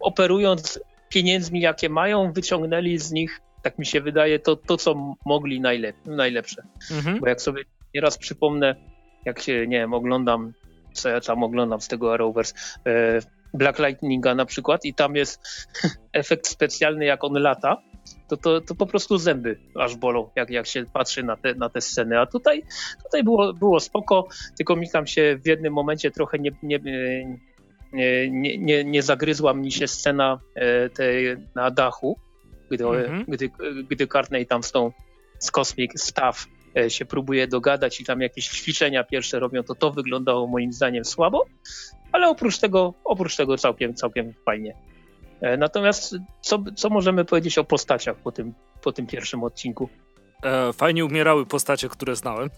operując 0.00 0.80
pieniędzmi, 1.12 1.60
jakie 1.60 1.88
mają, 1.88 2.32
wyciągnęli 2.32 2.98
z 2.98 3.12
nich, 3.12 3.40
tak 3.62 3.78
mi 3.78 3.86
się 3.86 4.00
wydaje, 4.00 4.38
to, 4.38 4.56
to 4.56 4.76
co 4.76 5.16
mogli 5.26 5.60
najlep 5.60 5.96
najlepsze. 6.06 6.62
Mhm. 6.90 7.20
Bo 7.20 7.28
jak 7.28 7.42
sobie 7.42 7.62
nieraz 7.94 8.18
przypomnę, 8.18 8.76
jak 9.24 9.40
się, 9.40 9.66
nie 9.66 9.78
wiem, 9.78 9.94
oglądam, 9.94 10.52
co 10.92 11.08
ja 11.08 11.20
tam 11.20 11.42
oglądam 11.42 11.80
z 11.80 11.88
tego 11.88 12.14
Arrowverse, 12.14 12.54
e, 12.86 13.18
Black 13.54 13.78
Lightninga 13.78 14.34
na 14.34 14.44
przykład 14.44 14.84
i 14.84 14.94
tam 14.94 15.16
jest 15.16 15.40
efekt 16.12 16.46
specjalny, 16.46 17.04
jak 17.04 17.24
on 17.24 17.32
lata, 17.32 17.82
to, 18.28 18.36
to, 18.36 18.60
to 18.60 18.74
po 18.74 18.86
prostu 18.86 19.18
zęby 19.18 19.58
aż 19.74 19.96
bolą, 19.96 20.30
jak, 20.36 20.50
jak 20.50 20.66
się 20.66 20.84
patrzy 20.92 21.22
na 21.22 21.36
te, 21.36 21.54
na 21.54 21.68
te 21.68 21.80
sceny. 21.80 22.20
A 22.20 22.26
tutaj, 22.26 22.62
tutaj 23.04 23.24
było, 23.24 23.52
było 23.52 23.80
spoko, 23.80 24.28
tylko 24.56 24.76
mi 24.76 24.90
tam 24.90 25.06
się 25.06 25.38
w 25.44 25.46
jednym 25.46 25.72
momencie 25.72 26.10
trochę 26.10 26.38
nie, 26.38 26.50
nie, 26.62 26.78
nie, 27.92 28.58
nie, 28.58 28.84
nie 28.84 29.02
zagryzła 29.02 29.54
mi 29.54 29.72
się 29.72 29.88
scena 29.88 30.40
e, 30.54 30.90
tej 30.90 31.36
na 31.54 31.70
dachu, 31.70 32.18
gdy, 32.70 32.84
mhm. 32.84 33.24
gdy, 33.28 33.50
gdy 33.90 34.06
Cartney 34.06 34.46
tam 34.46 34.62
z 34.62 34.72
tą 34.72 34.92
z 35.38 35.50
Cosmic 35.50 36.00
Staff 36.00 36.46
e, 36.76 36.90
się 36.90 37.04
próbuje 37.04 37.48
dogadać 37.48 38.00
i 38.00 38.04
tam 38.04 38.20
jakieś 38.20 38.48
ćwiczenia 38.48 39.04
pierwsze 39.04 39.40
robią, 39.40 39.62
to 39.62 39.74
to 39.74 39.90
wyglądało 39.90 40.46
moim 40.46 40.72
zdaniem 40.72 41.04
słabo, 41.04 41.46
ale 42.12 42.28
oprócz 42.28 42.58
tego, 42.58 42.94
oprócz 43.04 43.36
tego 43.36 43.56
całkiem, 43.58 43.94
całkiem 43.94 44.34
fajnie. 44.44 44.74
E, 45.40 45.56
natomiast 45.56 46.16
co, 46.40 46.64
co 46.76 46.90
możemy 46.90 47.24
powiedzieć 47.24 47.58
o 47.58 47.64
postaciach 47.64 48.16
po 48.16 48.32
tym, 48.32 48.54
po 48.82 48.92
tym 48.92 49.06
pierwszym 49.06 49.44
odcinku? 49.44 49.88
E, 50.42 50.72
fajnie 50.72 51.04
umierały 51.04 51.46
postacie, 51.46 51.88
które 51.88 52.16
znałem. 52.16 52.50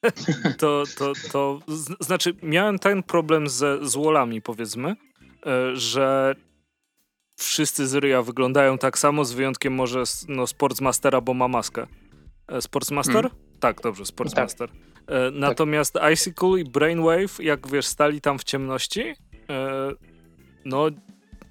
to, 0.58 0.82
to, 0.98 1.12
to 1.32 1.60
znaczy, 2.00 2.34
miałem 2.42 2.78
ten 2.78 3.02
problem 3.02 3.48
ze, 3.48 3.88
z 3.88 3.96
Wallami, 3.96 4.42
powiedzmy, 4.42 4.96
e, 5.46 5.76
że 5.76 6.34
wszyscy 7.36 7.86
z 7.86 7.94
Ryja 7.94 8.22
wyglądają 8.22 8.78
tak 8.78 8.98
samo, 8.98 9.24
z 9.24 9.32
wyjątkiem 9.32 9.74
może 9.74 10.02
no, 10.28 10.46
Sportsmastera, 10.46 11.20
bo 11.20 11.34
ma 11.34 11.48
maskę. 11.48 11.86
Sportsmaster? 12.60 13.30
Hmm. 13.30 13.38
Tak, 13.60 13.80
dobrze, 13.80 14.06
Sportsmaster. 14.06 14.68
Tak. 14.68 14.78
Natomiast 15.32 15.92
tak. 15.92 16.12
Icicle 16.12 16.60
i 16.60 16.64
Brainwave, 16.64 17.40
jak 17.40 17.68
wiesz, 17.68 17.86
stali 17.86 18.20
tam 18.20 18.38
w 18.38 18.44
ciemności, 18.44 19.14
no 20.64 20.90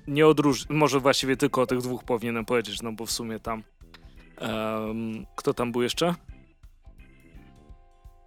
nie 0.07 0.27
odróż... 0.27 0.69
Może 0.69 0.99
właściwie 0.99 1.37
tylko 1.37 1.61
o 1.61 1.65
tych 1.65 1.79
dwóch 1.79 2.03
powinienem 2.03 2.45
powiedzieć, 2.45 2.81
no 2.81 2.91
bo 2.91 3.05
w 3.05 3.11
sumie 3.11 3.39
tam... 3.39 3.63
Um, 4.43 5.25
kto 5.35 5.53
tam 5.53 5.71
był 5.71 5.81
jeszcze? 5.81 6.15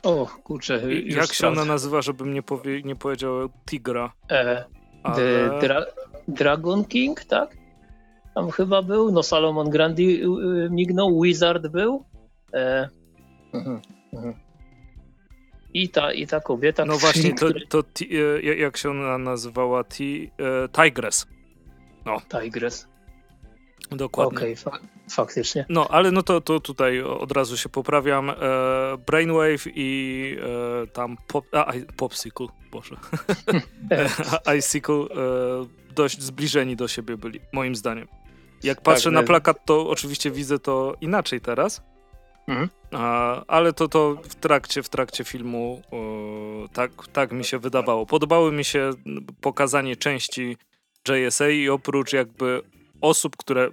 O, 0.02 0.26
kurczę. 0.26 0.82
Jak 1.04 1.32
się 1.32 1.48
ona 1.48 1.64
nazywa, 1.64 2.02
żebym 2.02 2.34
nie, 2.34 2.42
powie... 2.42 2.82
nie 2.82 2.96
powiedział 2.96 3.48
Tigra? 3.66 4.12
E, 4.30 4.64
ale... 5.02 5.60
dra 5.60 5.86
Dragon 6.28 6.84
King, 6.84 7.24
tak? 7.24 7.56
Tam 8.34 8.50
chyba 8.50 8.82
był. 8.82 9.12
No 9.12 9.22
Salomon 9.22 9.70
Grandi 9.70 10.22
y, 10.22 10.26
y, 10.26 10.70
mignął, 10.70 11.22
Wizard 11.22 11.66
był. 11.66 12.04
E, 12.52 12.88
uh 13.52 13.64
-huh. 13.64 13.80
I 15.74 15.88
ta, 15.88 16.12
I 16.12 16.26
ta 16.26 16.40
kobieta. 16.40 16.84
No 16.84 16.98
właśnie, 16.98 17.34
to, 17.34 17.46
to 17.68 17.82
e, 18.00 18.42
jak 18.42 18.76
się 18.76 18.90
ona 18.90 19.18
nazywała? 19.18 19.84
Ti, 19.84 20.30
e, 20.38 20.68
Tigress. 20.68 21.26
No. 22.06 22.20
Tigres. 22.40 22.88
Dokładnie. 23.90 24.38
Okej, 24.38 24.52
okay, 24.52 24.72
fa 24.72 24.78
faktycznie. 25.10 25.66
No, 25.68 25.88
ale 25.88 26.10
no 26.10 26.22
to, 26.22 26.40
to 26.40 26.60
tutaj 26.60 27.02
od 27.02 27.32
razu 27.32 27.56
się 27.56 27.68
poprawiam. 27.68 28.30
E, 28.30 28.34
Brainwave 29.06 29.66
i 29.66 30.36
e, 30.82 30.86
tam 30.86 31.16
pop, 31.28 31.44
a, 31.52 31.72
Popsicle, 31.96 32.46
boże. 32.70 32.96
Icicle 34.58 34.94
e, 34.94 35.06
dość 35.94 36.22
zbliżeni 36.22 36.76
do 36.76 36.88
siebie 36.88 37.16
byli, 37.16 37.40
moim 37.52 37.76
zdaniem. 37.76 38.08
Jak 38.62 38.80
patrzę 38.80 39.04
tak, 39.04 39.12
na 39.12 39.22
plakat, 39.22 39.64
to 39.64 39.88
oczywiście 39.88 40.30
widzę 40.30 40.58
to 40.58 40.96
inaczej 41.00 41.40
teraz. 41.40 41.82
Mhm. 42.48 42.68
A, 42.92 43.44
ale 43.46 43.72
to, 43.72 43.88
to 43.88 44.16
w 44.28 44.34
trakcie, 44.34 44.82
w 44.82 44.88
trakcie 44.88 45.24
filmu 45.24 45.82
o, 45.90 46.68
tak, 46.72 46.90
tak 47.12 47.32
mi 47.32 47.44
się 47.44 47.58
wydawało. 47.58 48.06
Podobały 48.06 48.52
mi 48.52 48.64
się 48.64 48.90
pokazanie 49.40 49.96
części 49.96 50.56
JSA 51.08 51.48
i 51.48 51.68
oprócz 51.68 52.12
jakby 52.12 52.62
osób, 53.08 53.36
które 53.36 53.70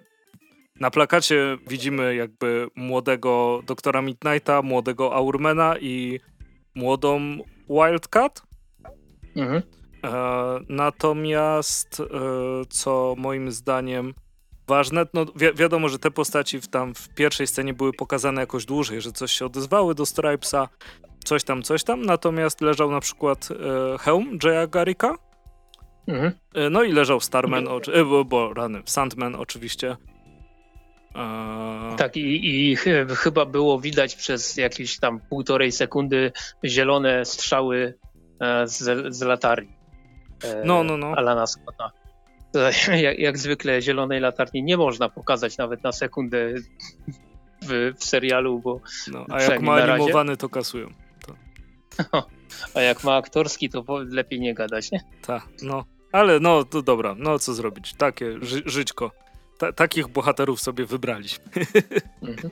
na 0.80 0.92
plakacie 0.92 1.58
widzimy 1.68 2.16
jakby 2.16 2.68
młodego 2.76 3.62
doktora 3.66 4.02
Midnighta, 4.02 4.62
młodego 4.62 5.16
Aurmana 5.16 5.78
i 5.80 6.20
młodą 6.76 7.38
Wildcat. 7.70 8.42
Mhm. 9.36 9.62
E, 10.04 10.60
natomiast 10.70 12.00
e, 12.00 12.06
co 12.70 13.16
moim 13.18 13.52
zdaniem 13.52 14.14
ważne, 14.68 15.06
no 15.14 15.26
wi 15.36 15.54
wiadomo, 15.56 15.90
że 15.90 16.00
te 16.00 16.12
postaci 16.12 16.62
w, 16.62 16.68
tam 16.68 16.96
w 16.96 17.10
pierwszej 17.10 17.48
scenie 17.48 17.74
były 17.74 17.94
pokazane 17.94 18.42
jakoś 18.42 18.66
dłużej, 18.66 19.02
że 19.02 19.12
coś 19.12 19.32
się 19.32 19.46
odezwały 19.46 19.96
do 19.96 20.06
Stripesa, 20.06 20.70
coś 21.26 21.44
tam, 21.44 21.64
coś 21.64 21.84
tam, 21.84 22.06
natomiast 22.06 22.62
leżał 22.62 22.92
na 22.92 23.00
przykład 23.00 23.50
e, 23.52 23.98
hełm 23.98 24.40
Jaya 24.44 24.68
Garricka, 24.68 25.18
Mhm. 26.08 26.32
E, 26.54 26.70
no 26.70 26.84
i 26.84 26.92
leżał 26.92 27.20
Starman, 27.20 27.68
oczy, 27.68 27.94
e, 27.94 28.06
bo, 28.06 28.26
bo 28.26 28.54
rany, 28.54 28.82
Sandman 28.86 29.36
oczywiście. 29.36 29.98
E... 31.16 31.96
Tak, 31.98 32.18
i, 32.18 32.72
i 32.72 32.76
ch 32.76 32.86
chyba 33.18 33.46
było 33.46 33.80
widać 33.80 34.16
przez 34.16 34.58
jakieś 34.58 35.00
tam 35.00 35.20
półtorej 35.20 35.72
sekundy 35.72 36.32
zielone 36.66 37.26
strzały 37.26 37.98
e, 38.40 38.68
z, 38.68 39.16
z 39.16 39.22
latarni. 39.22 39.76
E, 40.44 40.62
no, 40.66 40.84
no, 40.84 40.98
no. 40.98 41.14
Alana 41.16 41.48
Scotta. 41.48 41.92
Jak, 43.02 43.20
jak, 43.20 43.38
zwykle 43.38 43.82
zielonej 43.82 44.20
latarni 44.20 44.64
nie 44.64 44.78
można 44.78 45.10
pokazać 45.10 45.58
nawet 45.58 45.84
na 45.84 45.92
sekundę 45.92 46.54
w, 47.62 47.94
w 47.98 48.04
serialu, 48.04 48.60
bo 48.60 48.82
no, 49.12 49.26
a 49.30 49.42
jak 49.42 49.62
ma 49.62 49.74
animowany 49.74 50.38
to 50.38 50.50
kasują. 50.50 50.90
To. 51.28 52.28
a 52.76 52.82
jak 52.82 53.04
ma 53.04 53.16
aktorski 53.16 53.70
to 53.70 53.84
lepiej 54.10 54.40
nie 54.40 54.54
gadać, 54.54 54.92
nie? 54.92 55.02
Tak, 55.22 55.48
no. 55.62 55.86
Ale 56.14 56.40
no, 56.40 56.64
to 56.64 56.82
dobra, 56.82 57.16
no 57.18 57.40
co 57.40 57.54
zrobić? 57.54 57.94
Takie 57.94 58.38
ży 58.42 58.62
żyćko. 58.66 59.12
Ta 59.58 59.74
takich 59.74 60.08
bohaterów 60.08 60.62
sobie 60.62 60.86
wybraliśmy. 60.86 61.46
Mhm. 62.22 62.52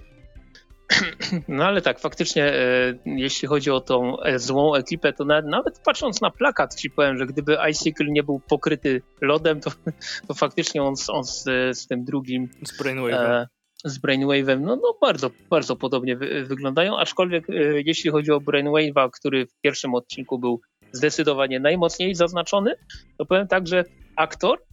No 1.48 1.65
ale 1.65 1.82
tak, 1.82 2.00
faktycznie, 2.00 2.46
e, 2.46 2.94
jeśli 3.06 3.48
chodzi 3.48 3.72
o 3.72 3.82
tą 3.82 4.22
e, 4.22 4.39
złą 4.39 4.75
ekipę, 4.75 5.13
to 5.13 5.25
nawet, 5.25 5.46
nawet, 5.46 5.80
patrząc 5.86 6.22
na 6.22 6.32
plakat 6.32 6.75
ci 6.75 6.89
powiem, 6.89 7.18
że 7.18 7.25
gdyby 7.25 7.58
Icicle 7.72 8.06
nie 8.10 8.24
był 8.24 8.39
pokryty 8.39 9.01
lodem, 9.22 9.60
to, 9.62 9.72
to 10.27 10.34
faktycznie 10.34 10.84
on, 10.84 10.94
on 11.08 11.24
z, 11.24 11.44
z, 11.77 11.88
tym 11.88 12.06
drugim... 12.06 12.50
Z 12.65 12.82
Brainwave'em. 12.82 13.13
E, 13.13 13.48
z 13.86 14.00
Brainwave'em, 14.00 14.60
no, 14.60 14.75
no 14.75 14.98
bardzo, 15.01 15.32
bardzo 15.50 15.75
podobnie 15.75 16.18
wy, 16.18 16.46
wyglądają, 16.46 16.98
aczkolwiek 16.98 17.50
e, 17.50 17.53
jeśli 17.86 18.12
chodzi 18.12 18.32
o 18.32 18.39
Brainwave'a, 18.39 19.10
który 19.13 19.46
w 19.46 19.60
pierwszym 19.62 19.96
odcinku 19.96 20.39
był 20.39 20.62
zdecydowanie 20.91 21.60
najmocniej 21.60 22.15
zaznaczony, 22.15 22.75
to 23.17 23.25
powiem 23.25 23.48
tak, 23.48 23.67
że 23.67 23.86
aktor, 24.15 24.63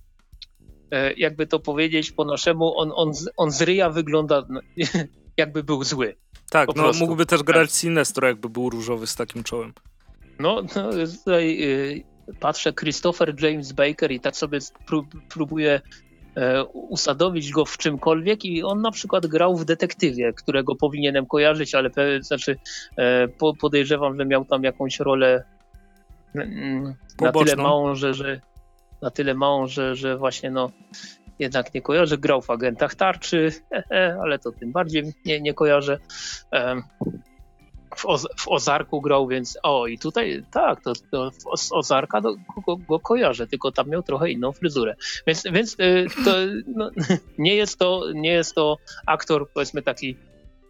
e, 0.90 1.12
jakby 1.12 1.46
to 1.46 1.58
powiedzieć 1.60 2.12
po 2.12 2.25
naszemu, 2.25 2.78
on, 2.78 2.92
on, 2.94 3.12
on 3.37 3.50
z 3.50 3.62
ryja 3.62 3.90
wygląda 3.90 4.42
jakby 5.37 5.62
był 5.64 5.84
zły. 5.84 6.16
Tak, 6.50 6.68
no 6.68 6.75
prostu. 6.75 7.04
mógłby 7.04 7.26
też 7.26 7.42
grać 7.42 7.72
Sinestro, 7.72 8.28
jakby 8.28 8.48
był 8.48 8.70
różowy 8.70 9.06
z 9.06 9.14
takim 9.14 9.42
czołem. 9.42 9.72
No, 10.38 10.62
no 10.76 10.90
tutaj 11.25 11.62
y, 11.62 12.04
patrzę 12.40 12.72
Christopher 12.72 13.42
James 13.42 13.72
Baker 13.72 14.12
i 14.12 14.20
tak 14.20 14.37
sobie 14.37 14.58
prób, 14.87 15.06
próbuję 15.28 15.80
e, 16.37 16.64
usadowić 16.64 17.50
go 17.50 17.64
w 17.64 17.78
czymkolwiek 17.78 18.44
i 18.44 18.62
on 18.62 18.80
na 18.80 18.90
przykład 18.90 19.26
grał 19.26 19.56
w 19.56 19.64
detektywie, 19.64 20.32
którego 20.32 20.76
powinienem 20.76 21.26
kojarzyć, 21.26 21.75
ale 21.75 21.90
znaczy 22.20 22.56
e, 22.96 23.28
po, 23.28 23.54
podejrzewam, 23.54 24.18
że 24.18 24.26
miał 24.26 24.44
tam 24.44 24.64
jakąś 24.64 25.00
rolę 25.00 25.44
na 27.20 27.32
tyle 27.32 27.56
małą, 27.56 27.94
że, 27.94 28.14
że 28.14 28.40
na 29.02 29.11
tyle 29.11 29.35
małą, 29.35 29.66
że, 29.66 29.97
że 29.97 30.16
właśnie 30.16 30.50
no 30.50 30.70
jednak 31.38 31.75
nie 31.75 31.82
kojarzę. 31.82 32.18
Grał 32.18 32.42
w 32.42 32.50
agentach 32.50 32.94
tarczy, 32.94 33.52
ale 34.23 34.38
to 34.38 34.52
tym 34.52 34.73
bardziej 34.73 35.02
nie, 35.25 35.40
nie 35.40 35.54
kojarzę. 35.54 35.99
W, 37.97 38.06
Oz 38.06 38.26
w 38.37 38.49
Ozarku 38.49 39.00
grał, 39.00 39.28
więc 39.28 39.58
o 39.62 39.87
i 39.87 39.99
tutaj 39.99 40.44
tak, 40.50 40.82
to, 40.82 40.92
to 41.11 41.30
z 41.56 41.73
Ozarka 41.73 42.20
do, 42.20 42.35
go, 42.66 42.76
go, 42.76 43.00
kojarzę, 43.00 43.47
tylko 43.47 43.73
tam 43.73 43.88
miał 43.88 44.02
trochę 44.02 44.30
inną 44.30 44.52
fryzurę. 44.52 44.97
Więc, 45.26 45.44
więc 45.52 45.76
y, 45.80 46.06
to, 46.25 46.30
no, 46.66 46.90
nie, 47.38 47.56
jest 47.56 47.78
to, 47.78 48.02
nie 48.14 48.32
jest 48.32 48.54
to 48.54 48.76
aktor 49.06 49.50
powiedzmy 49.50 49.82
taki 49.82 50.16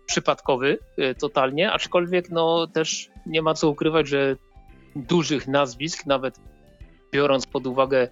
przypadkowy 0.07 0.79
y, 0.99 1.15
totalnie, 1.15 1.73
aczkolwiek 1.73 2.31
no 2.31 2.67
też 2.67 3.11
nie 3.27 3.43
ma 3.43 3.55
co 3.55 3.69
ukrywać, 3.69 4.09
że 4.09 4.37
dużych 5.03 5.49
nazwisk, 5.49 6.07
nawet 6.07 6.41
biorąc 7.13 7.47
pod 7.47 7.67
uwagę 7.67 8.09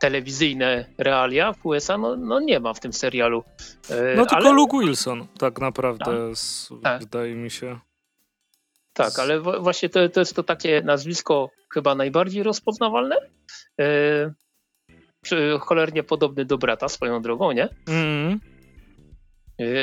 telewizyjne 0.00 0.84
realia 0.98 1.52
w 1.52 1.66
USA, 1.66 1.98
no, 1.98 2.16
no 2.16 2.40
nie 2.40 2.60
ma 2.60 2.74
w 2.74 2.80
tym 2.80 2.92
serialu. 2.92 3.44
E, 3.90 4.16
no 4.16 4.26
tylko 4.26 4.36
ale... 4.36 4.52
Luke 4.52 4.78
Wilson 4.78 5.26
tak 5.38 5.60
naprawdę, 5.60 6.04
tak. 6.04 6.78
tak. 6.82 7.00
wydaje 7.00 7.34
mi 7.34 7.50
się. 7.50 7.78
Tak, 8.92 9.18
ale 9.18 9.40
właśnie 9.40 9.88
to, 9.88 10.08
to 10.08 10.20
jest 10.20 10.36
to 10.36 10.42
takie 10.42 10.82
nazwisko 10.84 11.50
chyba 11.72 11.94
najbardziej 11.94 12.42
rozpoznawalne. 12.42 13.16
E, 13.80 14.32
cholernie 15.60 16.02
podobny 16.02 16.44
do 16.44 16.58
brata 16.58 16.88
swoją 16.88 17.22
drogą, 17.22 17.52
nie? 17.52 17.68
Mm. 17.88 18.40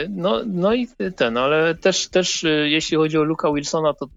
No, 0.10 0.42
no 0.46 0.74
i 0.74 0.88
ten, 1.16 1.38
ale 1.38 1.76
też, 1.76 2.08
też 2.08 2.46
jeśli 2.64 2.98
chodzi 2.98 3.18
o 3.18 3.24
Luka 3.24 3.52
Wilsona, 3.52 3.94
to 3.94 4.08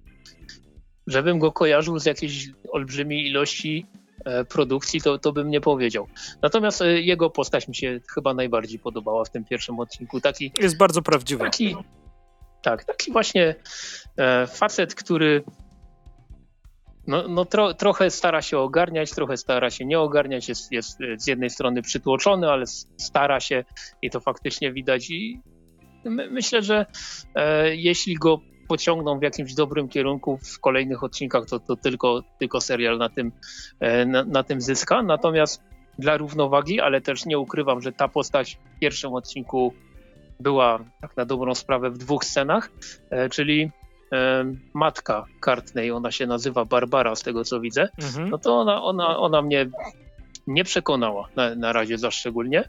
żebym 1.13 1.39
go 1.39 1.53
kojarzył 1.53 1.99
z 1.99 2.07
jakiejś 2.07 2.49
olbrzymiej 2.73 3.27
ilości 3.27 3.87
E, 4.25 4.45
produkcji, 4.45 5.01
to, 5.01 5.19
to 5.19 5.33
bym 5.33 5.51
nie 5.51 5.61
powiedział. 5.61 6.09
Natomiast 6.43 6.83
e, 6.83 7.01
jego 7.01 7.31
postać 7.31 7.69
mi 7.69 7.75
się 7.75 8.01
chyba 8.15 8.35
najbardziej 8.35 8.79
podobała 8.79 9.25
w 9.25 9.31
tym 9.31 9.45
pierwszym 9.45 9.81
odcinku. 9.81 10.21
Taki, 10.21 10.53
Jest 10.61 10.77
bardzo 10.77 11.03
prawdziwy. 11.03 11.45
Taki, 11.45 11.77
tak, 12.63 12.85
taki 12.85 13.13
właśnie 13.13 13.55
e, 14.17 14.47
facet, 14.47 14.95
który 14.95 15.45
no, 17.07 17.29
no 17.29 17.45
tro, 17.45 17.75
trochę 17.75 18.11
stara 18.11 18.43
się 18.43 18.59
ogarniać, 18.59 19.11
trochę 19.11 19.37
stara 19.37 19.71
się 19.71 19.85
nie 19.85 20.01
ogarniać, 20.01 20.49
jest, 20.49 20.73
jest 20.73 20.99
z 21.17 21.27
jednej 21.27 21.51
strony 21.51 21.83
przytłoczony, 21.83 22.51
ale 22.51 22.67
stara 22.97 23.41
się 23.41 23.65
i 24.03 24.11
to 24.11 24.21
faktycznie 24.21 24.73
widać 24.73 25.11
i 25.11 25.41
my, 26.05 26.31
myślę, 26.31 26.63
że 26.63 26.87
e, 27.35 27.77
jeśli 27.77 28.15
go 28.15 28.41
pociągną 28.69 29.19
w 29.19 29.23
jakimś 29.23 29.55
dobrym 29.55 29.89
kierunku 29.89 30.39
w 30.39 30.61
kolejnych 30.61 31.05
odcinkach, 31.05 31.47
to, 31.47 31.61
to 31.61 31.77
tylko, 31.77 32.23
tylko 32.39 32.61
serial 32.61 32.99
na 32.99 33.09
tym, 33.09 33.33
e, 33.81 34.07
na, 34.07 34.25
na 34.25 34.43
tym 34.43 34.61
zyska. 34.61 35.03
Natomiast 35.03 35.63
dla 35.99 36.17
równowagi, 36.17 36.81
ale 36.81 37.01
też 37.01 37.27
nie 37.27 37.39
ukrywam, 37.39 37.81
że 37.81 37.93
ta 37.93 38.09
postać 38.09 38.59
w 38.77 38.79
pierwszym 38.79 39.15
odcinku 39.15 39.75
była 40.41 40.79
tak 41.01 41.17
na 41.17 41.25
dobrą 41.25 41.55
sprawę 41.55 41.91
w 41.91 41.99
dwóch 41.99 42.25
scenach, 42.25 42.71
e, 43.11 43.29
czyli 43.29 43.71
e, 44.13 44.45
matka 44.75 45.25
Kartnej, 45.41 45.91
ona 45.91 46.11
się 46.11 46.27
nazywa 46.27 46.65
Barbara 46.65 47.17
z 47.17 47.23
tego 47.23 47.45
co 47.45 47.61
widzę, 47.61 47.89
mhm. 48.03 48.31
no 48.31 48.39
to 48.39 48.61
ona, 48.61 48.83
ona, 48.83 49.19
ona 49.19 49.43
mnie 49.43 49.67
nie 50.47 50.65
przekonała 50.65 51.29
na, 51.37 51.55
na 51.55 51.73
razie 51.73 51.99
za 51.99 52.11
szczególnie. 52.11 52.69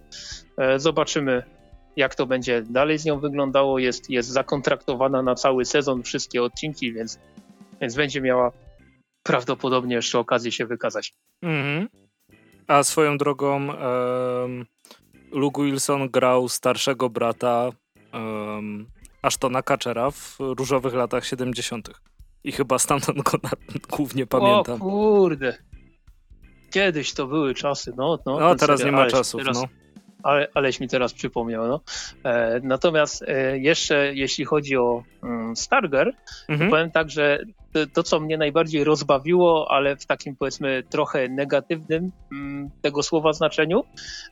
Zobaczymy 0.77 1.43
jak 1.95 2.15
to 2.15 2.25
będzie 2.25 2.61
dalej 2.61 2.97
z 2.97 3.05
nią 3.05 3.19
wyglądało. 3.19 3.79
Jest, 3.79 4.09
jest 4.09 4.29
zakontraktowana 4.29 5.21
na 5.21 5.35
cały 5.35 5.65
sezon, 5.65 6.03
wszystkie 6.03 6.43
odcinki, 6.43 6.93
więc, 6.93 7.19
więc 7.81 7.95
będzie 7.95 8.21
miała 8.21 8.51
prawdopodobnie 9.23 9.95
jeszcze 9.95 10.19
okazję 10.19 10.51
się 10.51 10.65
wykazać. 10.65 11.13
Mhm. 11.41 11.87
A 12.67 12.83
swoją 12.83 13.17
drogą 13.17 13.67
um, 13.67 14.65
Luke 15.31 15.63
Wilson 15.63 16.09
grał 16.09 16.49
starszego 16.49 17.09
brata 17.09 17.69
um, 18.13 18.85
Ashtona 19.21 19.61
Kachera 19.61 20.11
w 20.11 20.37
różowych 20.39 20.93
latach 20.93 21.25
70. 21.25 21.89
I 22.43 22.51
chyba 22.51 22.79
stamtąd 22.79 23.21
go 23.21 23.37
na, 23.43 23.49
głównie 23.97 24.25
pamiętam. 24.25 24.75
O 24.75 24.79
kurde. 24.79 25.57
Kiedyś 26.71 27.13
to 27.13 27.27
były 27.27 27.53
czasy, 27.53 27.93
no. 27.97 28.19
No, 28.25 28.39
no 28.39 28.55
teraz 28.55 28.83
nie 28.83 28.91
ma 28.91 29.07
czasów, 29.07 29.41
teraz, 29.41 29.61
no 29.61 29.82
ale, 30.23 30.47
aleś 30.53 30.79
mi 30.79 30.87
teraz 30.87 31.13
przypomniał. 31.13 31.67
No. 31.67 31.81
E, 32.23 32.59
natomiast 32.63 33.23
e, 33.27 33.57
jeszcze 33.57 34.13
jeśli 34.15 34.45
chodzi 34.45 34.77
o 34.77 35.03
mm, 35.23 35.55
Starger, 35.55 36.13
mhm. 36.49 36.69
powiem 36.69 36.91
tak, 36.91 37.09
że 37.09 37.39
to, 37.73 37.87
to, 37.93 38.03
co 38.03 38.19
mnie 38.19 38.37
najbardziej 38.37 38.83
rozbawiło, 38.83 39.71
ale 39.71 39.95
w 39.95 40.05
takim 40.05 40.35
powiedzmy 40.35 40.83
trochę 40.89 41.29
negatywnym 41.29 42.11
mm, 42.31 42.69
tego 42.81 43.03
słowa 43.03 43.33
znaczeniu, 43.33 43.83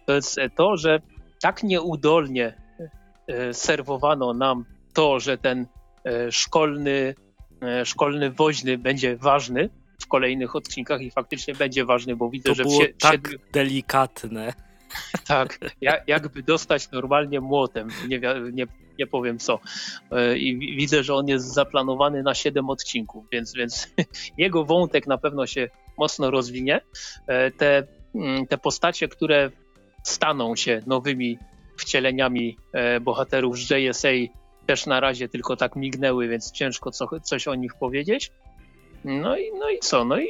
to 0.06 0.14
jest 0.14 0.40
to, 0.56 0.78
że 0.78 1.00
tak 1.42 1.64
nieudolnie 1.64 2.54
e, 3.28 3.54
serwowano 3.54 4.34
nam 4.34 4.66
to, 4.94 5.20
że 5.20 5.38
ten 5.38 5.68
e, 6.06 6.32
szkolny, 6.32 7.16
e, 7.62 7.86
szkolny 7.86 8.32
woźny 8.32 8.78
będzie 8.78 9.18
ważny 9.18 9.70
w 10.02 10.08
kolejnych 10.08 10.56
odcinkach 10.56 11.02
i 11.02 11.12
faktycznie 11.12 11.56
będzie 11.56 11.86
ważny, 11.86 12.16
bo 12.16 12.30
widzę, 12.30 12.50
to 12.50 12.56
że 12.56 12.64
było 12.64 12.82
w 12.82 13.02
tak 13.02 13.30
delikatne. 13.54 14.54
Tak, 15.28 15.60
jakby 16.08 16.44
dostać 16.44 16.92
normalnie 16.92 17.42
młotem, 17.42 17.88
nie, 18.08 18.20
nie, 18.54 18.68
nie 19.00 19.08
powiem 19.08 19.40
co. 19.40 19.60
E, 20.12 20.38
I 20.38 20.76
widzę, 20.78 21.04
że 21.04 21.16
on 21.16 21.28
jest 21.28 21.54
zaplanowany 21.54 22.24
na 22.24 22.34
7 22.34 22.70
odcinków, 22.70 23.26
więc, 23.32 23.54
więc 23.54 23.88
jego 24.38 24.66
wątek 24.66 25.08
na 25.08 25.18
pewno 25.18 25.48
się 25.48 25.70
mocno 25.98 26.32
rozwinie. 26.32 26.82
E, 27.28 27.52
te, 27.52 27.84
mm, 28.16 28.48
te 28.48 28.58
postacie, 28.58 29.08
które 29.08 29.52
staną 30.04 30.56
się 30.56 30.82
nowymi 30.88 31.38
wcieleniami 31.78 32.58
e, 32.74 33.00
bohaterów 33.00 33.58
z 33.58 33.70
JSA 33.70 34.10
też 34.66 34.86
na 34.86 35.00
razie 35.00 35.30
tylko 35.30 35.56
tak 35.56 35.76
mignęły, 35.76 36.28
więc 36.28 36.52
ciężko 36.52 36.92
co, 36.92 37.08
coś 37.20 37.48
o 37.48 37.56
nich 37.56 37.76
powiedzieć. 37.80 38.32
No 39.04 39.38
i, 39.38 39.52
no 39.60 39.70
i 39.70 39.80
co? 39.80 40.06
No 40.06 40.20
i 40.20 40.28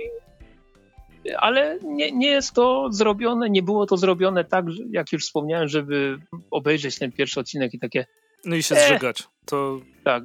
ale 1.38 1.80
nie, 1.84 2.12
nie 2.12 2.28
jest 2.28 2.54
to 2.54 2.88
zrobione, 2.92 3.50
nie 3.50 3.64
było 3.64 3.86
to 3.86 3.98
zrobione 3.98 4.46
tak, 4.46 4.66
jak 4.92 5.12
już 5.12 5.24
wspomniałem, 5.26 5.68
żeby 5.68 6.20
obejrzeć 6.52 7.00
ten 7.00 7.12
pierwszy 7.12 7.40
odcinek 7.40 7.74
i 7.74 7.80
takie. 7.80 8.06
No 8.46 8.56
i 8.56 8.64
się 8.64 8.76
e, 8.76 8.88
zżygać. 8.88 9.24
To... 9.46 9.82
Tak, 10.04 10.24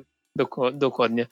dokładnie. 0.73 1.27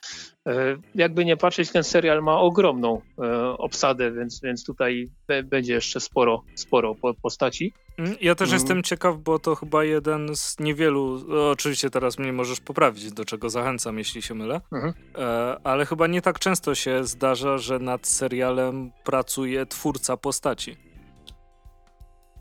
E, 0.46 0.76
jakby 0.94 1.24
nie 1.24 1.36
patrzeć, 1.36 1.70
ten 1.70 1.84
serial 1.84 2.22
ma 2.22 2.40
ogromną 2.40 3.00
e, 3.18 3.42
obsadę, 3.58 4.12
więc, 4.12 4.40
więc 4.40 4.64
tutaj 4.64 5.08
będzie 5.44 5.74
jeszcze 5.74 6.00
sporo, 6.00 6.42
sporo 6.54 6.94
postaci. 7.22 7.72
Mm, 7.98 8.14
ja 8.20 8.34
też 8.34 8.48
mm. 8.48 8.60
jestem 8.60 8.82
ciekaw, 8.82 9.18
bo 9.18 9.38
to 9.38 9.54
chyba 9.54 9.84
jeden 9.84 10.36
z 10.36 10.58
niewielu, 10.60 11.24
oczywiście 11.50 11.90
teraz 11.90 12.18
mnie 12.18 12.32
możesz 12.32 12.60
poprawić, 12.60 13.12
do 13.12 13.24
czego 13.24 13.50
zachęcam, 13.50 13.98
jeśli 13.98 14.22
się 14.22 14.34
mylę, 14.34 14.60
mhm. 14.72 14.94
E, 15.18 15.56
ale 15.64 15.86
chyba 15.86 16.06
nie 16.06 16.22
tak 16.22 16.38
często 16.38 16.74
się 16.74 17.04
zdarza, 17.04 17.58
że 17.58 17.78
nad 17.78 18.06
serialem 18.06 18.90
pracuje 19.04 19.66
twórca 19.66 20.16
postaci. 20.16 20.76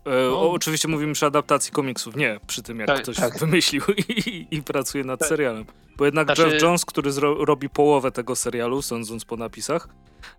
No. 0.06 0.50
oczywiście 0.50 0.88
mówimy 0.88 1.12
przy 1.12 1.26
adaptacji 1.26 1.72
komiksów, 1.72 2.16
nie 2.16 2.40
przy 2.46 2.62
tym, 2.62 2.78
jak 2.78 2.88
tak, 2.88 3.02
ktoś 3.02 3.16
tak. 3.16 3.38
wymyślił 3.38 3.82
i, 4.08 4.46
i, 4.50 4.62
pracuje 4.62 5.04
nad 5.04 5.20
tak. 5.20 5.28
serialem. 5.28 5.64
Bo 5.96 6.04
jednak 6.04 6.26
znaczy... 6.26 6.42
Jeff 6.42 6.62
Jones, 6.62 6.84
który 6.84 7.10
robi 7.38 7.68
połowę 7.68 8.12
tego 8.12 8.36
serialu, 8.36 8.82
sądząc 8.82 9.24
po 9.24 9.36
napisach, 9.36 9.88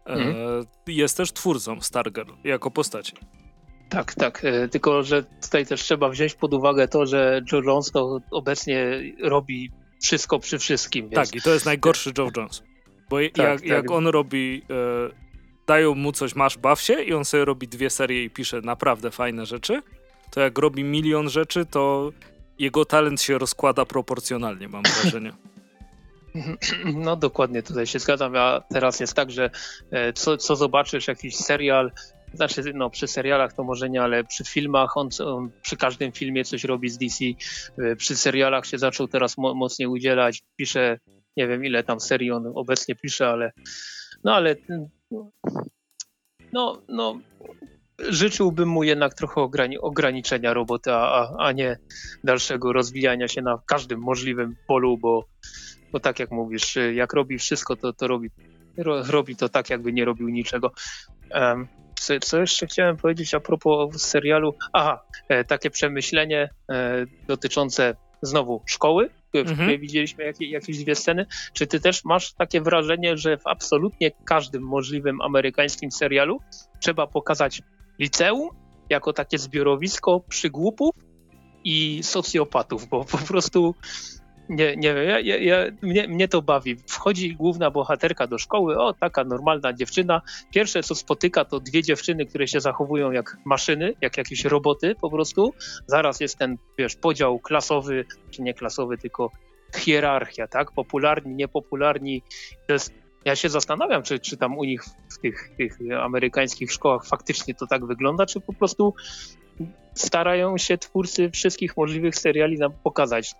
mhm. 0.05 0.35
e, 0.87 0.91
jest 0.91 1.17
też 1.17 1.33
twórcą 1.33 1.81
Stargirl 1.81 2.31
jako 2.43 2.71
postaci. 2.71 3.13
Tak, 3.89 4.13
tak. 4.13 4.45
E, 4.45 4.67
tylko, 4.67 5.03
że 5.03 5.23
tutaj 5.23 5.65
też 5.65 5.83
trzeba 5.83 6.09
wziąć 6.09 6.33
pod 6.33 6.53
uwagę 6.53 6.87
to, 6.87 7.05
że 7.05 7.41
Joe 7.51 7.61
Jones 7.61 7.91
to 7.91 8.19
obecnie 8.31 9.01
robi 9.21 9.71
wszystko 10.01 10.39
przy 10.39 10.59
wszystkim. 10.59 11.09
Więc... 11.09 11.15
Tak, 11.15 11.35
i 11.35 11.41
to 11.41 11.53
jest 11.53 11.65
najgorszy 11.65 12.11
Joe 12.17 12.29
Jones. 12.37 12.63
Bo 13.09 13.17
tak, 13.17 13.37
jak, 13.37 13.59
tak. 13.59 13.69
jak 13.69 13.91
on 13.91 14.07
robi 14.07 14.61
e, 14.69 15.24
dają 15.67 15.95
mu 15.95 16.11
coś, 16.11 16.35
masz, 16.35 16.57
baw 16.57 16.81
się 16.81 17.03
i 17.03 17.13
on 17.13 17.25
sobie 17.25 17.45
robi 17.45 17.67
dwie 17.67 17.89
serie 17.89 18.23
i 18.23 18.29
pisze 18.29 18.61
naprawdę 18.61 19.11
fajne 19.11 19.45
rzeczy, 19.45 19.81
to 20.31 20.41
jak 20.41 20.57
robi 20.57 20.83
milion 20.83 21.29
rzeczy, 21.29 21.65
to 21.65 22.11
jego 22.59 22.85
talent 22.85 23.21
się 23.21 23.37
rozkłada 23.37 23.85
proporcjonalnie, 23.85 24.67
mam 24.67 24.83
wrażenie. 24.83 25.33
No 26.95 27.15
dokładnie, 27.15 27.63
tutaj 27.63 27.87
się 27.87 27.99
zgadzam. 27.99 28.35
A 28.35 28.61
teraz 28.73 28.99
jest 28.99 29.13
tak, 29.13 29.31
że 29.31 29.49
e, 29.91 30.13
co, 30.13 30.37
co 30.37 30.55
zobaczysz, 30.55 31.07
jakiś 31.07 31.35
serial, 31.35 31.91
znaczy 32.33 32.61
no 32.73 32.89
przy 32.89 33.07
serialach 33.07 33.53
to 33.53 33.63
może 33.63 33.89
nie, 33.89 34.01
ale 34.01 34.23
przy 34.23 34.43
filmach, 34.43 34.97
on, 34.97 35.09
on 35.25 35.51
przy 35.61 35.77
każdym 35.77 36.11
filmie 36.11 36.45
coś 36.45 36.63
robi 36.63 36.89
z 36.89 36.97
DC, 36.97 37.25
e, 37.77 37.95
przy 37.95 38.15
serialach 38.15 38.65
się 38.65 38.77
zaczął 38.77 39.07
teraz 39.07 39.37
mo 39.37 39.53
mocniej 39.53 39.87
udzielać, 39.87 40.41
pisze, 40.55 40.99
nie 41.37 41.47
wiem 41.47 41.65
ile 41.65 41.83
tam 41.83 41.99
serii 41.99 42.31
on 42.31 42.51
obecnie 42.55 42.95
pisze, 42.95 43.29
ale 43.29 43.51
no 44.23 44.35
ale 44.35 44.55
no, 46.53 46.81
no, 46.87 47.19
życzyłbym 47.99 48.69
mu 48.69 48.83
jednak 48.83 49.13
trochę 49.13 49.41
ograni 49.41 49.79
ograniczenia 49.79 50.53
roboty, 50.53 50.93
a, 50.93 51.35
a 51.39 51.51
nie 51.51 51.77
dalszego 52.23 52.73
rozwijania 52.73 53.27
się 53.27 53.41
na 53.41 53.59
każdym 53.65 53.99
możliwym 53.99 54.55
polu, 54.67 54.97
bo, 54.97 55.25
bo 55.91 55.99
tak 55.99 56.19
jak 56.19 56.31
mówisz, 56.31 56.77
jak 56.93 57.13
robi 57.13 57.37
wszystko, 57.37 57.75
to, 57.75 57.93
to 57.93 58.07
robi, 58.07 58.29
ro, 58.77 59.03
robi 59.03 59.35
to 59.35 59.49
tak, 59.49 59.69
jakby 59.69 59.93
nie 59.93 60.05
robił 60.05 60.29
niczego. 60.29 60.71
Um, 61.31 61.67
co, 61.99 62.19
co, 62.19 62.41
jeszcze 62.41 62.67
chciałem 62.67 62.97
powiedzieć 62.97 63.33
a 63.33 63.39
propos 63.39 64.01
serialu? 64.01 64.55
Aha, 64.73 65.05
e, 65.29 65.43
takie 65.43 65.69
przemyślenie 65.69 66.49
e, 66.71 67.05
dotyczące 67.27 67.95
znowu 68.25 68.61
szkoły, 68.65 69.09
w 69.33 69.37
mhm. 69.37 69.57
której 69.57 69.79
widzieliśmy 69.79 70.23
jakieś, 70.23 70.49
jakieś 70.49 70.77
dwie 70.77 70.95
sceny. 70.95 71.25
Czy 71.53 71.67
ty 71.67 71.79
też 71.79 72.05
masz 72.05 72.33
takie 72.33 72.61
wrażenie, 72.61 73.17
że 73.17 73.37
w 73.37 73.47
absolutnie 73.47 74.11
każdym 74.11 74.63
możliwym 74.63 75.21
amerykańskim 75.21 75.91
serialu 75.91 76.39
trzeba 76.79 77.07
pokazać 77.07 77.61
liceum 77.99 78.49
jako 78.89 79.13
takie 79.13 79.37
zbiorowisko 79.37 80.19
przygłupów 80.19 80.95
i 81.63 82.03
socjopatów, 82.03 82.87
bo 82.87 83.05
po 83.05 83.17
prostu 83.17 83.75
nie, 84.49 84.75
nie 84.75 84.93
wiem, 84.93 85.09
ja, 85.09 85.19
ja, 85.19 85.37
ja, 85.37 85.71
mnie, 85.81 86.07
mnie 86.07 86.27
to 86.27 86.41
bawi. 86.41 86.75
Wchodzi 86.87 87.35
główna 87.35 87.71
bohaterka 87.71 88.27
do 88.27 88.37
szkoły, 88.37 88.77
o 88.77 88.93
taka 88.93 89.23
normalna 89.23 89.73
dziewczyna. 89.73 90.21
Pierwsze 90.53 90.83
co 90.83 90.95
spotyka 90.95 91.45
to 91.45 91.59
dwie 91.59 91.83
dziewczyny, 91.83 92.25
które 92.25 92.47
się 92.47 92.59
zachowują 92.59 93.11
jak 93.11 93.37
maszyny, 93.45 93.93
jak 94.01 94.17
jakieś 94.17 94.45
roboty 94.45 94.95
po 95.01 95.09
prostu. 95.09 95.53
Zaraz 95.87 96.19
jest 96.19 96.37
ten, 96.37 96.57
wiesz, 96.77 96.95
podział 96.95 97.39
klasowy, 97.39 98.05
czy 98.31 98.41
nie 98.41 98.53
klasowy, 98.53 98.97
tylko 98.97 99.31
hierarchia, 99.75 100.47
tak? 100.47 100.71
Popularni, 100.71 101.35
niepopularni. 101.35 102.21
Jest, 102.69 102.93
ja 103.25 103.35
się 103.35 103.49
zastanawiam, 103.49 104.03
czy, 104.03 104.19
czy 104.19 104.37
tam 104.37 104.57
u 104.57 104.63
nich 104.63 104.83
w 104.83 105.17
tych, 105.21 105.49
tych 105.57 105.77
amerykańskich 106.01 106.71
szkołach 106.71 107.05
faktycznie 107.05 107.55
to 107.55 107.67
tak 107.67 107.85
wygląda, 107.85 108.25
czy 108.25 108.41
po 108.41 108.53
prostu 108.53 108.93
starają 109.93 110.57
się 110.57 110.77
twórcy 110.77 111.31
wszystkich 111.31 111.77
możliwych 111.77 112.15
seriali 112.15 112.57
nam 112.57 112.71
pokazać 112.83 113.35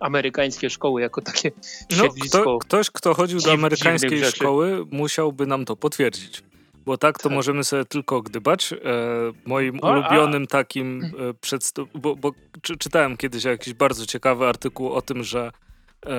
amerykańskie 0.00 0.70
szkoły 0.70 1.00
jako 1.00 1.22
takie 1.22 1.50
no, 1.98 2.04
kto, 2.28 2.58
ktoś, 2.58 2.90
kto 2.90 3.14
chodził 3.14 3.40
do 3.40 3.52
amerykańskiej 3.52 4.24
szkoły, 4.24 4.86
musiałby 4.90 5.46
nam 5.46 5.64
to 5.64 5.76
potwierdzić. 5.76 6.42
Bo 6.84 6.98
tak 6.98 7.18
to 7.18 7.28
tak. 7.28 7.32
możemy 7.32 7.64
sobie 7.64 7.84
tylko 7.84 8.22
gdybać. 8.22 8.72
E, 8.72 8.76
moim 9.46 9.80
ulubionym 9.82 10.42
a. 10.42 10.46
takim 10.46 11.04
e, 11.04 11.34
przedstaw... 11.34 11.86
Bo, 11.94 12.16
bo 12.16 12.32
czy, 12.62 12.76
czytałem 12.76 13.16
kiedyś 13.16 13.44
jakiś 13.44 13.74
bardzo 13.74 14.06
ciekawy 14.06 14.46
artykuł 14.46 14.92
o 14.92 15.02
tym, 15.02 15.24
że 15.24 15.52
e, 16.06 16.10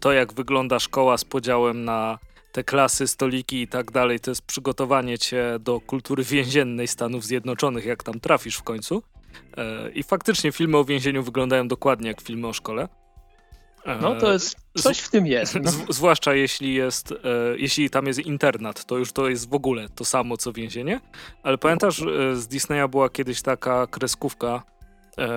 to 0.00 0.12
jak 0.12 0.32
wygląda 0.32 0.78
szkoła 0.78 1.18
z 1.18 1.24
podziałem 1.24 1.84
na 1.84 2.18
te 2.52 2.64
klasy, 2.64 3.06
stoliki 3.06 3.62
i 3.62 3.68
tak 3.68 3.90
dalej, 3.90 4.20
to 4.20 4.30
jest 4.30 4.42
przygotowanie 4.42 5.18
cię 5.18 5.44
do 5.60 5.80
kultury 5.80 6.24
więziennej 6.24 6.88
Stanów 6.88 7.24
Zjednoczonych, 7.24 7.84
jak 7.84 8.02
tam 8.02 8.20
trafisz 8.20 8.56
w 8.56 8.62
końcu. 8.62 9.02
E, 9.56 9.90
I 9.90 10.02
faktycznie 10.02 10.52
filmy 10.52 10.76
o 10.76 10.84
więzieniu 10.84 11.22
wyglądają 11.22 11.68
dokładnie 11.68 12.08
jak 12.08 12.20
filmy 12.20 12.46
o 12.46 12.52
szkole. 12.52 12.88
No 14.00 14.14
to 14.14 14.32
jest, 14.32 14.56
coś 14.74 14.98
w 14.98 15.10
tym 15.10 15.26
jest. 15.26 15.58
No. 15.62 15.70
zwłaszcza 15.88 16.34
jeśli 16.34 16.74
jest, 16.74 17.12
e, 17.12 17.16
jeśli 17.56 17.90
tam 17.90 18.06
jest 18.06 18.18
internat, 18.18 18.84
to 18.84 18.98
już 18.98 19.12
to 19.12 19.28
jest 19.28 19.50
w 19.50 19.54
ogóle 19.54 19.88
to 19.88 20.04
samo 20.04 20.36
co 20.36 20.52
więzienie. 20.52 21.00
Ale 21.42 21.58
pamiętasz, 21.58 22.02
e, 22.02 22.36
z 22.36 22.48
Disneya 22.48 22.88
była 22.90 23.08
kiedyś 23.08 23.42
taka 23.42 23.86
kreskówka, 23.86 24.62
e, 25.18 25.28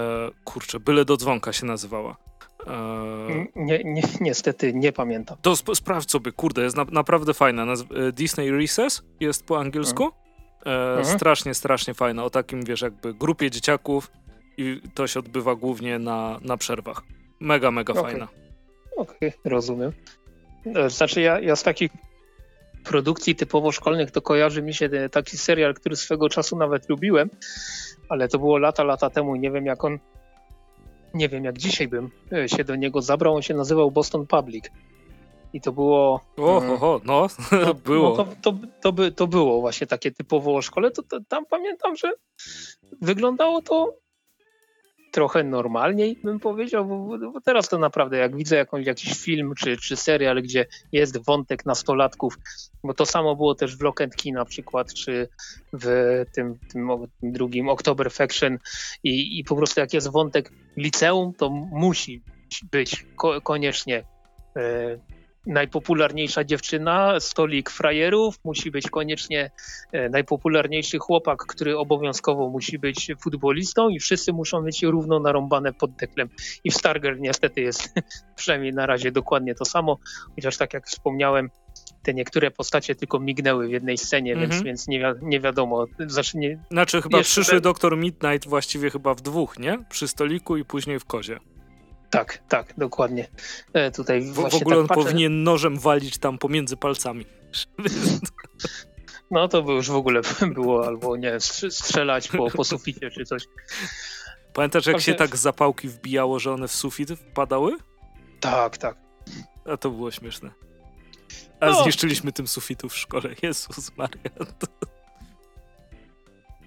kurczę, 0.43 0.79
byle 0.79 1.05
do 1.05 1.17
dzwonka 1.17 1.53
się 1.53 1.65
nazywała. 1.65 2.17
E, 2.67 3.45
nie, 3.55 3.83
nie, 3.83 4.01
niestety 4.21 4.73
nie 4.73 4.91
pamiętam. 4.91 5.37
To 5.41 5.51
sp 5.61 5.67
sprawdź 5.75 6.11
sobie, 6.11 6.31
kurde, 6.31 6.61
jest 6.61 6.77
na, 6.77 6.85
naprawdę 6.91 7.33
fajna. 7.33 7.65
Naz 7.65 7.81
e, 7.81 8.11
Disney 8.11 8.51
Recess 8.51 9.03
jest 9.19 9.45
po 9.45 9.59
angielsku. 9.59 10.11
E, 10.65 10.97
mhm. 10.97 11.17
Strasznie, 11.17 11.53
strasznie 11.53 11.93
fajna. 11.93 12.23
O 12.23 12.29
takim, 12.29 12.63
wiesz, 12.63 12.81
jakby 12.81 13.13
grupie 13.13 13.51
dzieciaków 13.51 14.11
i 14.57 14.81
to 14.93 15.07
się 15.07 15.19
odbywa 15.19 15.55
głównie 15.55 15.99
na, 15.99 16.39
na 16.41 16.57
przerwach. 16.57 17.03
Mega, 17.39 17.71
mega 17.71 17.93
okay. 17.93 18.03
fajna. 18.03 18.27
Okej, 18.97 19.29
okay, 19.29 19.33
rozumiem. 19.45 19.91
E, 20.75 20.89
znaczy 20.89 21.21
ja, 21.21 21.39
ja 21.39 21.55
z 21.55 21.63
takich 21.63 21.91
produkcji 22.83 23.35
typowo 23.35 23.71
szkolnych 23.71 24.11
to 24.11 24.21
kojarzy 24.21 24.61
mi 24.61 24.73
się 24.73 24.89
taki 25.11 25.37
serial, 25.37 25.73
który 25.73 25.95
swego 25.95 26.29
czasu 26.29 26.57
nawet 26.57 26.89
lubiłem, 26.89 27.29
ale 28.09 28.27
to 28.27 28.39
było 28.39 28.57
lata, 28.57 28.83
lata 28.83 29.09
temu 29.09 29.35
nie 29.35 29.51
wiem 29.51 29.65
jak 29.65 29.83
on, 29.83 29.99
nie 31.13 31.29
wiem 31.29 31.43
jak 31.43 31.57
dzisiaj 31.57 31.87
bym 31.87 32.09
e, 32.31 32.49
się 32.49 32.63
do 32.63 32.75
niego 32.75 33.01
zabrał, 33.01 33.35
on 33.35 33.41
się 33.41 33.53
nazywał 33.53 33.91
Boston 33.91 34.27
Public. 34.27 34.71
I 35.53 35.61
to 35.61 35.71
było. 35.71 36.21
O, 36.37 36.61
mm, 36.61 36.77
ho, 36.77 37.01
no, 37.05 37.27
no, 37.65 37.73
było. 37.73 38.09
No 38.17 38.25
to, 38.25 38.35
to, 38.41 38.59
to, 38.81 38.91
by, 38.91 39.11
to 39.11 39.27
było 39.27 39.61
właśnie 39.61 39.87
takie 39.87 40.11
typowo 40.11 40.55
o 40.55 40.61
szkole. 40.61 40.91
To, 40.91 41.03
to, 41.03 41.19
tam 41.27 41.45
pamiętam, 41.45 41.95
że 41.95 42.11
wyglądało 43.01 43.61
to 43.61 43.93
trochę 45.11 45.43
normalniej, 45.43 46.19
bym 46.23 46.39
powiedział, 46.39 46.85
bo, 46.85 47.17
bo, 47.31 47.41
teraz 47.41 47.69
to 47.69 47.77
naprawdę, 47.77 48.17
jak 48.17 48.35
widzę 48.35 48.55
jakąś, 48.55 48.85
jakiś 48.85 49.13
film 49.19 49.53
czy, 49.57 49.77
czy 49.77 49.95
serial, 49.95 50.41
gdzie 50.41 50.65
jest 50.91 51.25
wątek 51.25 51.65
nastolatków, 51.65 52.37
bo 52.83 52.93
to 52.93 53.05
samo 53.05 53.35
było 53.35 53.55
też 53.55 53.77
w 53.77 53.93
Key 54.23 54.33
na 54.33 54.45
przykład, 54.45 54.93
czy 54.93 55.29
w 55.73 55.85
tym, 56.33 56.59
tym, 56.73 56.97
tym 57.21 57.31
drugim 57.31 57.69
October 57.69 58.11
Faction 58.11 58.57
i, 59.03 59.39
i 59.39 59.43
po 59.43 59.55
prostu 59.55 59.79
jak 59.79 59.93
jest 59.93 60.11
wątek 60.11 60.51
liceum, 60.77 61.33
to 61.33 61.49
musi 61.49 62.21
być 62.71 63.05
ko 63.15 63.41
koniecznie 63.41 64.03
e, 64.55 64.97
najpopularniejsza 65.49 66.43
dziewczyna, 66.43 67.19
stolik 67.19 67.69
frajerów, 67.69 68.35
musi 68.43 68.71
być 68.71 68.89
koniecznie 68.89 69.51
e, 69.91 70.09
najpopularniejszy 70.09 70.97
chłopak, 70.97 71.45
który 71.45 71.77
obowiązkowo 71.77 72.49
musi 72.49 72.79
być 72.79 73.11
futbolistą 73.21 73.89
i 73.89 73.99
wszyscy 73.99 74.33
muszą 74.33 74.61
mieć 74.61 74.83
równo 74.83 75.19
narąbane 75.19 75.73
pod 75.73 75.91
deklem. 75.95 76.29
I 76.63 76.71
w 76.71 76.73
Stargirl 76.73 77.19
niestety 77.19 77.61
jest 77.61 77.93
przynajmniej 78.35 78.73
na 78.73 78.85
razie 78.85 79.11
dokładnie 79.11 79.55
to 79.55 79.65
samo, 79.65 79.97
chociaż 80.35 80.57
tak 80.57 80.73
jak 80.73 80.87
wspomniałem, 80.87 81.49
te 82.03 82.13
niektóre 82.13 82.51
postacie 82.51 82.95
tylko 82.95 83.19
mignęły 83.19 83.67
w 83.67 83.71
jednej 83.71 83.97
scenie, 83.97 84.33
mm 84.33 84.39
-hmm. 84.39 84.41
więc, 84.41 84.53
mhm. 84.53 84.65
więc 84.65 84.87
nie, 84.87 84.99
wi 84.99 85.05
nie 85.21 85.39
wiadomo. 85.39 85.85
Znaczy, 86.07 86.37
nie, 86.37 86.59
znaczy 86.71 87.01
chyba 87.01 87.21
przyszły 87.21 87.61
doktor 87.61 87.97
Midnight 87.97 88.49
właściwie 88.49 88.89
chyba 88.89 89.13
w 89.13 89.21
dwóch, 89.21 89.59
nie? 89.59 89.77
Przy 89.89 90.07
stoliku 90.07 90.57
i 90.57 90.65
później 90.65 90.99
w 90.99 91.05
kozie. 91.05 91.39
Tak, 92.09 92.43
tak, 92.47 92.73
dokładnie. 92.77 93.27
E, 93.73 93.91
tutaj 93.91 94.21
w, 94.21 94.33
w 94.33 94.39
ogóle 94.39 94.87
tak 94.87 94.97
on 94.97 95.03
powinien 95.03 95.43
nożem 95.43 95.79
walić 95.79 96.17
tam 96.17 96.37
pomiędzy 96.37 96.77
palcami. 96.77 97.25
No 99.31 99.47
to 99.47 99.63
by 99.63 99.71
już 99.71 99.89
w 99.89 99.95
ogóle 99.95 100.21
było, 100.55 100.87
albo 100.87 101.17
nie, 101.17 101.39
strzelać 101.69 102.27
po, 102.27 102.51
po 102.51 102.63
suficie 102.63 103.11
czy 103.11 103.25
coś. 103.25 103.43
Pamiętasz, 104.53 104.85
jak 104.85 105.01
się 105.01 105.13
tak 105.13 105.37
zapałki 105.37 105.87
wbijało, 105.87 106.39
że 106.39 106.53
one 106.53 106.67
w 106.67 106.71
sufit 106.71 107.11
wpadały? 107.11 107.77
Tak, 108.39 108.77
tak. 108.77 108.97
A 109.65 109.77
to 109.77 109.89
było 109.89 110.11
śmieszne. 110.11 110.51
A 111.59 111.65
no. 111.65 111.83
zniszczyliśmy 111.83 112.31
tym 112.31 112.47
sufitu 112.47 112.89
w 112.89 112.97
szkole. 112.97 113.29
Jezus 113.43 113.97
Maria. 113.97 114.31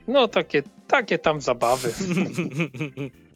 No 0.09 0.29
takie, 0.29 0.63
takie 0.89 1.19
tam 1.19 1.41
zabawy. 1.41 1.95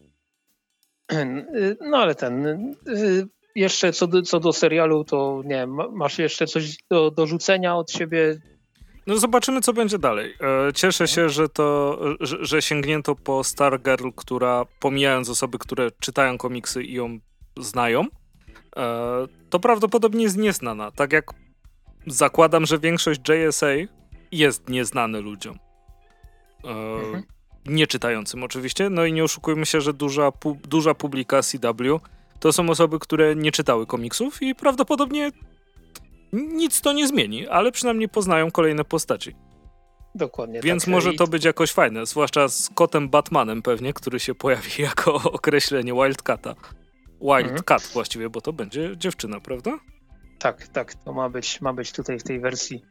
No 1.81 1.99
ale 1.99 2.15
ten. 2.15 2.47
Y, 2.89 3.29
jeszcze 3.55 3.93
co 3.93 4.07
do, 4.07 4.23
co 4.23 4.41
do 4.41 4.53
serialu, 4.53 5.05
to 5.05 5.43
nie 5.45 5.55
wiem, 5.55 5.77
masz 5.93 6.19
jeszcze 6.19 6.47
coś 6.47 6.77
do, 6.91 7.11
do 7.11 7.27
rzucenia 7.27 7.77
od 7.77 7.93
siebie? 7.93 8.41
No 9.07 9.17
zobaczymy, 9.17 9.61
co 9.61 9.73
będzie 9.73 9.99
dalej. 9.99 10.35
E, 10.69 10.73
cieszę 10.73 11.09
się, 11.09 11.29
że 11.29 11.49
to, 11.49 11.99
że, 12.21 12.45
że 12.45 12.63
sięgnięto 12.63 13.15
po 13.15 13.45
Stargirl, 13.45 14.09
która 14.17 14.65
pomijając 14.81 15.31
osoby, 15.31 15.59
które 15.59 15.91
czytają 16.01 16.39
komiksy 16.39 16.83
i 16.83 16.93
ją 16.93 17.19
znają, 17.59 18.05
e, 18.77 19.27
to 19.51 19.61
prawdopodobnie 19.61 20.23
jest 20.23 20.37
nieznana. 20.37 20.91
Tak 20.91 21.13
jak 21.13 21.25
zakładam, 22.07 22.67
że 22.67 22.79
większość 22.79 23.21
JSA 23.29 23.67
jest 24.33 24.69
nieznany 24.69 25.21
ludziom. 25.21 25.59
E, 26.65 26.69
mhm 26.69 27.36
nieczytającym 27.69 28.43
oczywiście. 28.43 28.91
No 28.91 29.05
i 29.05 29.13
nie 29.13 29.25
oszukujmy 29.25 29.67
się, 29.67 29.81
że 29.81 29.93
duża, 29.93 30.33
pu 30.33 30.59
duża 30.69 30.95
publika 30.95 31.43
CW 31.43 32.01
to 32.41 32.53
są 32.53 32.71
osoby, 32.71 32.99
które 32.99 33.37
nie 33.37 33.53
czytały 33.53 33.87
komiksów 33.87 34.43
i 34.43 34.55
prawdopodobnie 34.55 35.31
nic 36.33 36.81
to 36.81 36.93
nie 36.93 37.09
zmieni, 37.09 37.49
ale 37.49 37.73
przynajmniej 37.73 38.09
poznają 38.09 38.51
kolejne 38.51 38.85
postaci. 38.85 39.35
Dokładnie. 40.15 40.61
Więc 40.61 40.85
tak. 40.85 40.93
może 40.93 41.13
to 41.13 41.27
być 41.27 41.45
jakoś 41.45 41.73
fajne, 41.73 42.07
zwłaszcza 42.07 42.49
z 42.49 42.71
kotem 42.75 43.09
Batmanem 43.09 43.63
pewnie, 43.63 43.93
który 43.93 44.21
się 44.21 44.35
pojawi 44.35 44.83
jako 44.83 45.15
określenie 45.15 45.93
Wildcata. 45.93 46.55
Wildcat 47.21 47.81
mhm. 47.81 47.93
właściwie, 47.93 48.31
bo 48.31 48.41
to 48.41 48.53
będzie 48.53 48.97
dziewczyna, 48.97 49.41
prawda? 49.41 49.79
Tak, 50.39 50.69
tak, 50.69 50.95
to 50.95 51.13
ma 51.13 51.29
być, 51.29 51.61
ma 51.61 51.73
być 51.73 51.93
tutaj 51.93 52.19
w 52.19 52.23
tej 52.23 52.41
wersji 52.41 52.83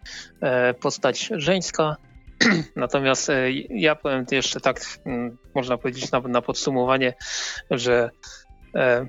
e, 0.41 0.73
postać 0.73 1.29
żeńska. 1.31 1.95
Natomiast 2.75 3.29
e, 3.29 3.51
ja 3.69 3.95
powiem 3.95 4.25
jeszcze 4.31 4.59
tak, 4.59 4.81
mm, 5.05 5.37
można 5.55 5.77
powiedzieć 5.77 6.11
na, 6.11 6.19
na 6.19 6.41
podsumowanie, 6.41 7.13
że 7.71 8.09
e, 8.75 9.05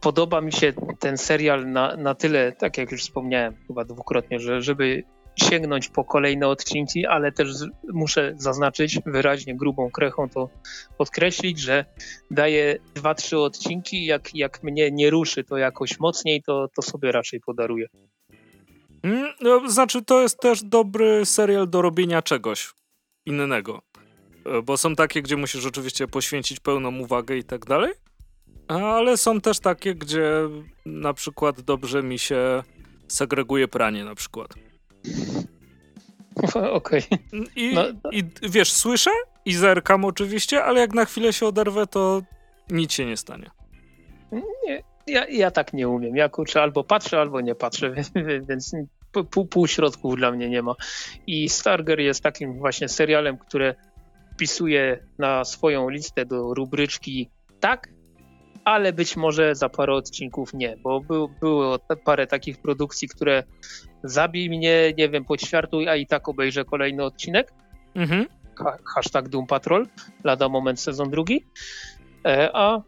podoba 0.00 0.40
mi 0.40 0.52
się 0.52 0.72
ten 0.98 1.18
serial 1.18 1.70
na, 1.72 1.96
na 1.96 2.14
tyle, 2.14 2.52
tak 2.52 2.78
jak 2.78 2.92
już 2.92 3.02
wspomniałem 3.02 3.56
chyba 3.66 3.84
dwukrotnie, 3.84 4.40
że 4.40 4.62
żeby 4.62 5.02
sięgnąć 5.38 5.88
po 5.88 6.04
kolejne 6.04 6.48
odcinki, 6.48 7.06
ale 7.06 7.32
też 7.32 7.48
muszę 7.92 8.34
zaznaczyć 8.36 8.98
wyraźnie 9.06 9.56
grubą 9.56 9.90
krechą 9.90 10.28
to 10.28 10.48
podkreślić, 10.98 11.58
że 11.58 11.84
daję 12.30 12.78
dwa, 12.94 13.14
trzy 13.14 13.38
odcinki, 13.38 14.04
jak, 14.04 14.34
jak 14.34 14.62
mnie 14.62 14.90
nie 14.90 15.10
ruszy 15.10 15.44
to 15.44 15.56
jakoś 15.56 16.00
mocniej, 16.00 16.42
to, 16.42 16.68
to 16.74 16.82
sobie 16.82 17.12
raczej 17.12 17.40
podaruję. 17.40 17.86
Mm, 19.02 19.32
no, 19.40 19.70
znaczy, 19.70 20.04
to 20.04 20.22
jest 20.22 20.40
też 20.40 20.62
dobry 20.62 21.26
serial 21.26 21.70
do 21.70 21.82
robienia 21.82 22.22
czegoś 22.22 22.72
innego. 23.26 23.82
E, 24.46 24.62
bo 24.62 24.76
są 24.76 24.94
takie, 24.94 25.22
gdzie 25.22 25.36
musisz 25.36 25.66
oczywiście 25.66 26.08
poświęcić 26.08 26.60
pełną 26.60 26.98
uwagę 26.98 27.36
i 27.36 27.44
tak 27.44 27.66
dalej, 27.66 27.92
ale 28.68 29.16
są 29.16 29.40
też 29.40 29.60
takie, 29.60 29.94
gdzie 29.94 30.30
na 30.86 31.14
przykład 31.14 31.60
dobrze 31.60 32.02
mi 32.02 32.18
się 32.18 32.62
segreguje 33.08 33.68
pranie 33.68 34.04
na 34.04 34.14
przykład. 34.14 34.54
Okej. 36.54 36.72
Okay. 36.72 37.00
I, 37.56 37.74
no. 37.74 37.82
I 38.10 38.24
wiesz, 38.42 38.72
słyszę 38.72 39.10
i 39.44 39.54
zerkam 39.54 40.04
oczywiście, 40.04 40.64
ale 40.64 40.80
jak 40.80 40.94
na 40.94 41.04
chwilę 41.04 41.32
się 41.32 41.46
oderwę, 41.46 41.86
to 41.86 42.22
nic 42.70 42.92
się 42.92 43.06
nie 43.06 43.16
stanie. 43.16 43.50
Nie, 44.66 44.82
ja, 45.08 45.26
ja 45.28 45.50
tak 45.50 45.72
nie 45.72 45.88
umiem. 45.88 46.16
Ja 46.16 46.28
kurczę 46.28 46.62
albo 46.62 46.84
patrzę, 46.84 47.20
albo 47.20 47.40
nie 47.40 47.54
patrzę, 47.54 47.94
więc 48.48 48.72
pół, 49.30 49.46
pół 49.46 49.66
środków 49.66 50.16
dla 50.16 50.30
mnie 50.30 50.48
nie 50.48 50.62
ma. 50.62 50.74
I 51.26 51.48
Starger 51.48 52.00
jest 52.00 52.22
takim 52.22 52.58
właśnie 52.58 52.88
serialem, 52.88 53.38
które 53.38 53.74
wpisuje 54.32 54.98
na 55.18 55.44
swoją 55.44 55.88
listę 55.88 56.26
do 56.26 56.54
rubryczki 56.54 57.30
tak, 57.60 57.88
ale 58.64 58.92
być 58.92 59.16
może 59.16 59.54
za 59.54 59.68
parę 59.68 59.94
odcinków 59.94 60.54
nie, 60.54 60.76
bo 60.76 61.00
był, 61.00 61.28
było 61.28 61.78
parę 62.04 62.26
takich 62.26 62.58
produkcji, 62.58 63.08
które 63.08 63.42
zabij 64.02 64.50
mnie, 64.50 64.92
nie 64.98 65.08
wiem, 65.08 65.24
podświartuj, 65.24 65.88
a 65.88 65.96
i 65.96 66.06
tak 66.06 66.28
obejrzę 66.28 66.64
kolejny 66.64 67.04
odcinek. 67.04 67.52
Mhm. 67.94 68.26
Ha, 68.58 68.76
hashtag 68.94 69.28
Doom 69.28 69.46
Patrol, 69.46 69.86
lada 70.24 70.48
moment 70.48 70.80
sezon 70.80 71.10
drugi. 71.10 71.44
E, 72.26 72.50
a 72.52 72.82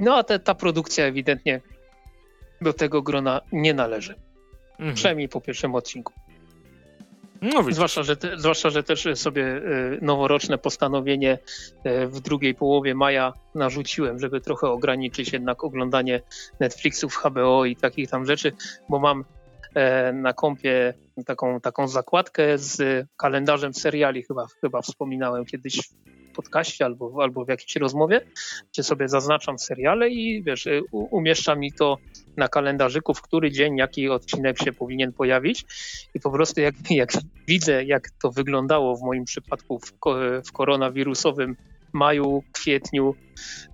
no 0.00 0.16
a 0.16 0.24
te, 0.24 0.38
ta 0.38 0.54
produkcja 0.54 1.04
ewidentnie 1.04 1.60
do 2.60 2.72
tego 2.72 3.02
grona 3.02 3.40
nie 3.52 3.74
należy. 3.74 4.14
Mhm. 4.70 4.94
Przynajmniej 4.94 5.28
po 5.28 5.40
pierwszym 5.40 5.74
odcinku. 5.74 6.12
No, 7.42 7.62
zwłaszcza, 7.70 8.02
że 8.02 8.16
te, 8.16 8.38
zwłaszcza, 8.38 8.70
że 8.70 8.82
też 8.82 9.08
sobie 9.14 9.46
e, 9.46 9.60
noworoczne 10.02 10.58
postanowienie 10.58 11.38
e, 11.84 12.06
w 12.06 12.20
drugiej 12.20 12.54
połowie 12.54 12.94
maja 12.94 13.32
narzuciłem, 13.54 14.18
żeby 14.18 14.40
trochę 14.40 14.68
ograniczyć 14.68 15.32
jednak 15.32 15.64
oglądanie 15.64 16.20
Netflixów, 16.60 17.16
HBO 17.16 17.64
i 17.64 17.76
takich 17.76 18.10
tam 18.10 18.26
rzeczy, 18.26 18.52
bo 18.88 18.98
mam 18.98 19.24
e, 19.74 20.12
na 20.12 20.32
kompie 20.32 20.94
taką, 21.26 21.60
taką 21.60 21.88
zakładkę 21.88 22.58
z 22.58 23.06
kalendarzem 23.16 23.74
seriali, 23.74 24.22
chyba, 24.22 24.46
chyba 24.60 24.82
wspominałem 24.82 25.44
kiedyś 25.44 25.80
podcaście 26.34 26.84
albo, 26.84 27.22
albo 27.22 27.44
w 27.44 27.48
jakiejś 27.48 27.76
rozmowie, 27.76 28.20
gdzie 28.72 28.82
sobie 28.82 29.08
zaznaczam 29.08 29.58
seriale 29.58 30.08
i 30.10 30.42
wiesz, 30.42 30.68
umieszcza 30.92 31.54
mi 31.54 31.72
to 31.72 31.98
na 32.36 32.48
kalendarzyku, 32.48 33.14
w 33.14 33.22
który 33.22 33.50
dzień 33.50 33.76
jaki 33.76 34.08
odcinek 34.08 34.58
się 34.58 34.72
powinien 34.72 35.12
pojawić. 35.12 35.64
I 36.14 36.20
po 36.20 36.30
prostu 36.30 36.60
jak, 36.60 36.74
jak 36.90 37.12
widzę, 37.48 37.84
jak 37.84 38.10
to 38.10 38.30
wyglądało 38.30 38.96
w 38.96 39.02
moim 39.02 39.24
przypadku 39.24 39.78
w, 39.78 39.92
w 40.48 40.52
koronawirusowym 40.52 41.56
maju, 41.92 42.42
kwietniu, 42.52 43.14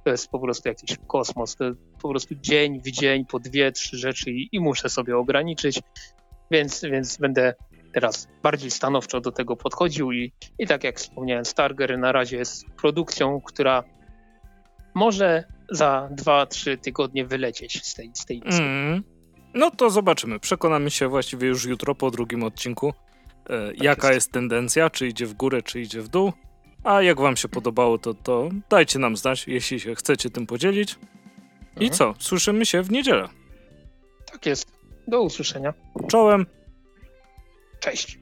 to 0.04 0.10
jest 0.10 0.28
po 0.28 0.38
prostu 0.38 0.68
jakiś 0.68 0.96
kosmos. 1.06 1.56
To 1.56 1.64
po 2.02 2.08
prostu 2.08 2.34
dzień 2.34 2.80
w 2.80 2.90
dzień 2.90 3.24
po 3.26 3.38
dwie, 3.38 3.72
trzy 3.72 3.98
rzeczy 3.98 4.30
i, 4.30 4.48
i 4.52 4.60
muszę 4.60 4.88
sobie 4.88 5.16
ograniczyć, 5.16 5.80
więc, 6.50 6.82
więc 6.82 7.16
będę 7.16 7.54
teraz 7.92 8.28
bardziej 8.42 8.70
stanowczo 8.70 9.20
do 9.20 9.32
tego 9.32 9.56
podchodził 9.56 10.12
i, 10.12 10.32
i 10.58 10.66
tak 10.66 10.84
jak 10.84 10.98
wspomniałem, 10.98 11.44
Starger 11.44 11.98
na 11.98 12.12
razie 12.12 12.36
jest 12.36 12.66
produkcją, 12.70 13.40
która 13.40 13.84
może 14.94 15.44
za 15.70 16.08
2-3 16.12 16.78
tygodnie 16.78 17.24
wylecieć 17.26 17.86
z 17.86 17.94
tej, 17.94 18.10
z 18.14 18.26
tej 18.26 18.40
listy. 18.40 18.62
Mm. 18.62 19.02
No 19.54 19.70
to 19.70 19.90
zobaczymy. 19.90 20.40
Przekonamy 20.40 20.90
się 20.90 21.08
właściwie 21.08 21.48
już 21.48 21.64
jutro 21.64 21.94
po 21.94 22.10
drugim 22.10 22.42
odcinku, 22.42 22.92
e, 23.46 23.66
tak 23.68 23.82
jaka 23.82 24.06
jest. 24.06 24.14
jest 24.14 24.32
tendencja, 24.32 24.90
czy 24.90 25.08
idzie 25.08 25.26
w 25.26 25.34
górę, 25.34 25.62
czy 25.62 25.80
idzie 25.80 26.02
w 26.02 26.08
dół. 26.08 26.32
A 26.84 27.02
jak 27.02 27.20
wam 27.20 27.36
się 27.36 27.48
podobało, 27.48 27.98
to, 27.98 28.14
to 28.14 28.48
dajcie 28.70 28.98
nam 28.98 29.16
znać, 29.16 29.48
jeśli 29.48 29.80
się 29.80 29.94
chcecie 29.94 30.30
tym 30.30 30.46
podzielić. 30.46 30.98
I 31.76 31.84
mhm. 31.84 31.92
co? 31.92 32.14
Słyszymy 32.18 32.66
się 32.66 32.82
w 32.82 32.90
niedzielę. 32.90 33.28
Tak 34.32 34.46
jest. 34.46 34.72
Do 35.08 35.22
usłyszenia. 35.22 35.74
Czołem. 36.08 36.46
Cześć. 37.80 38.18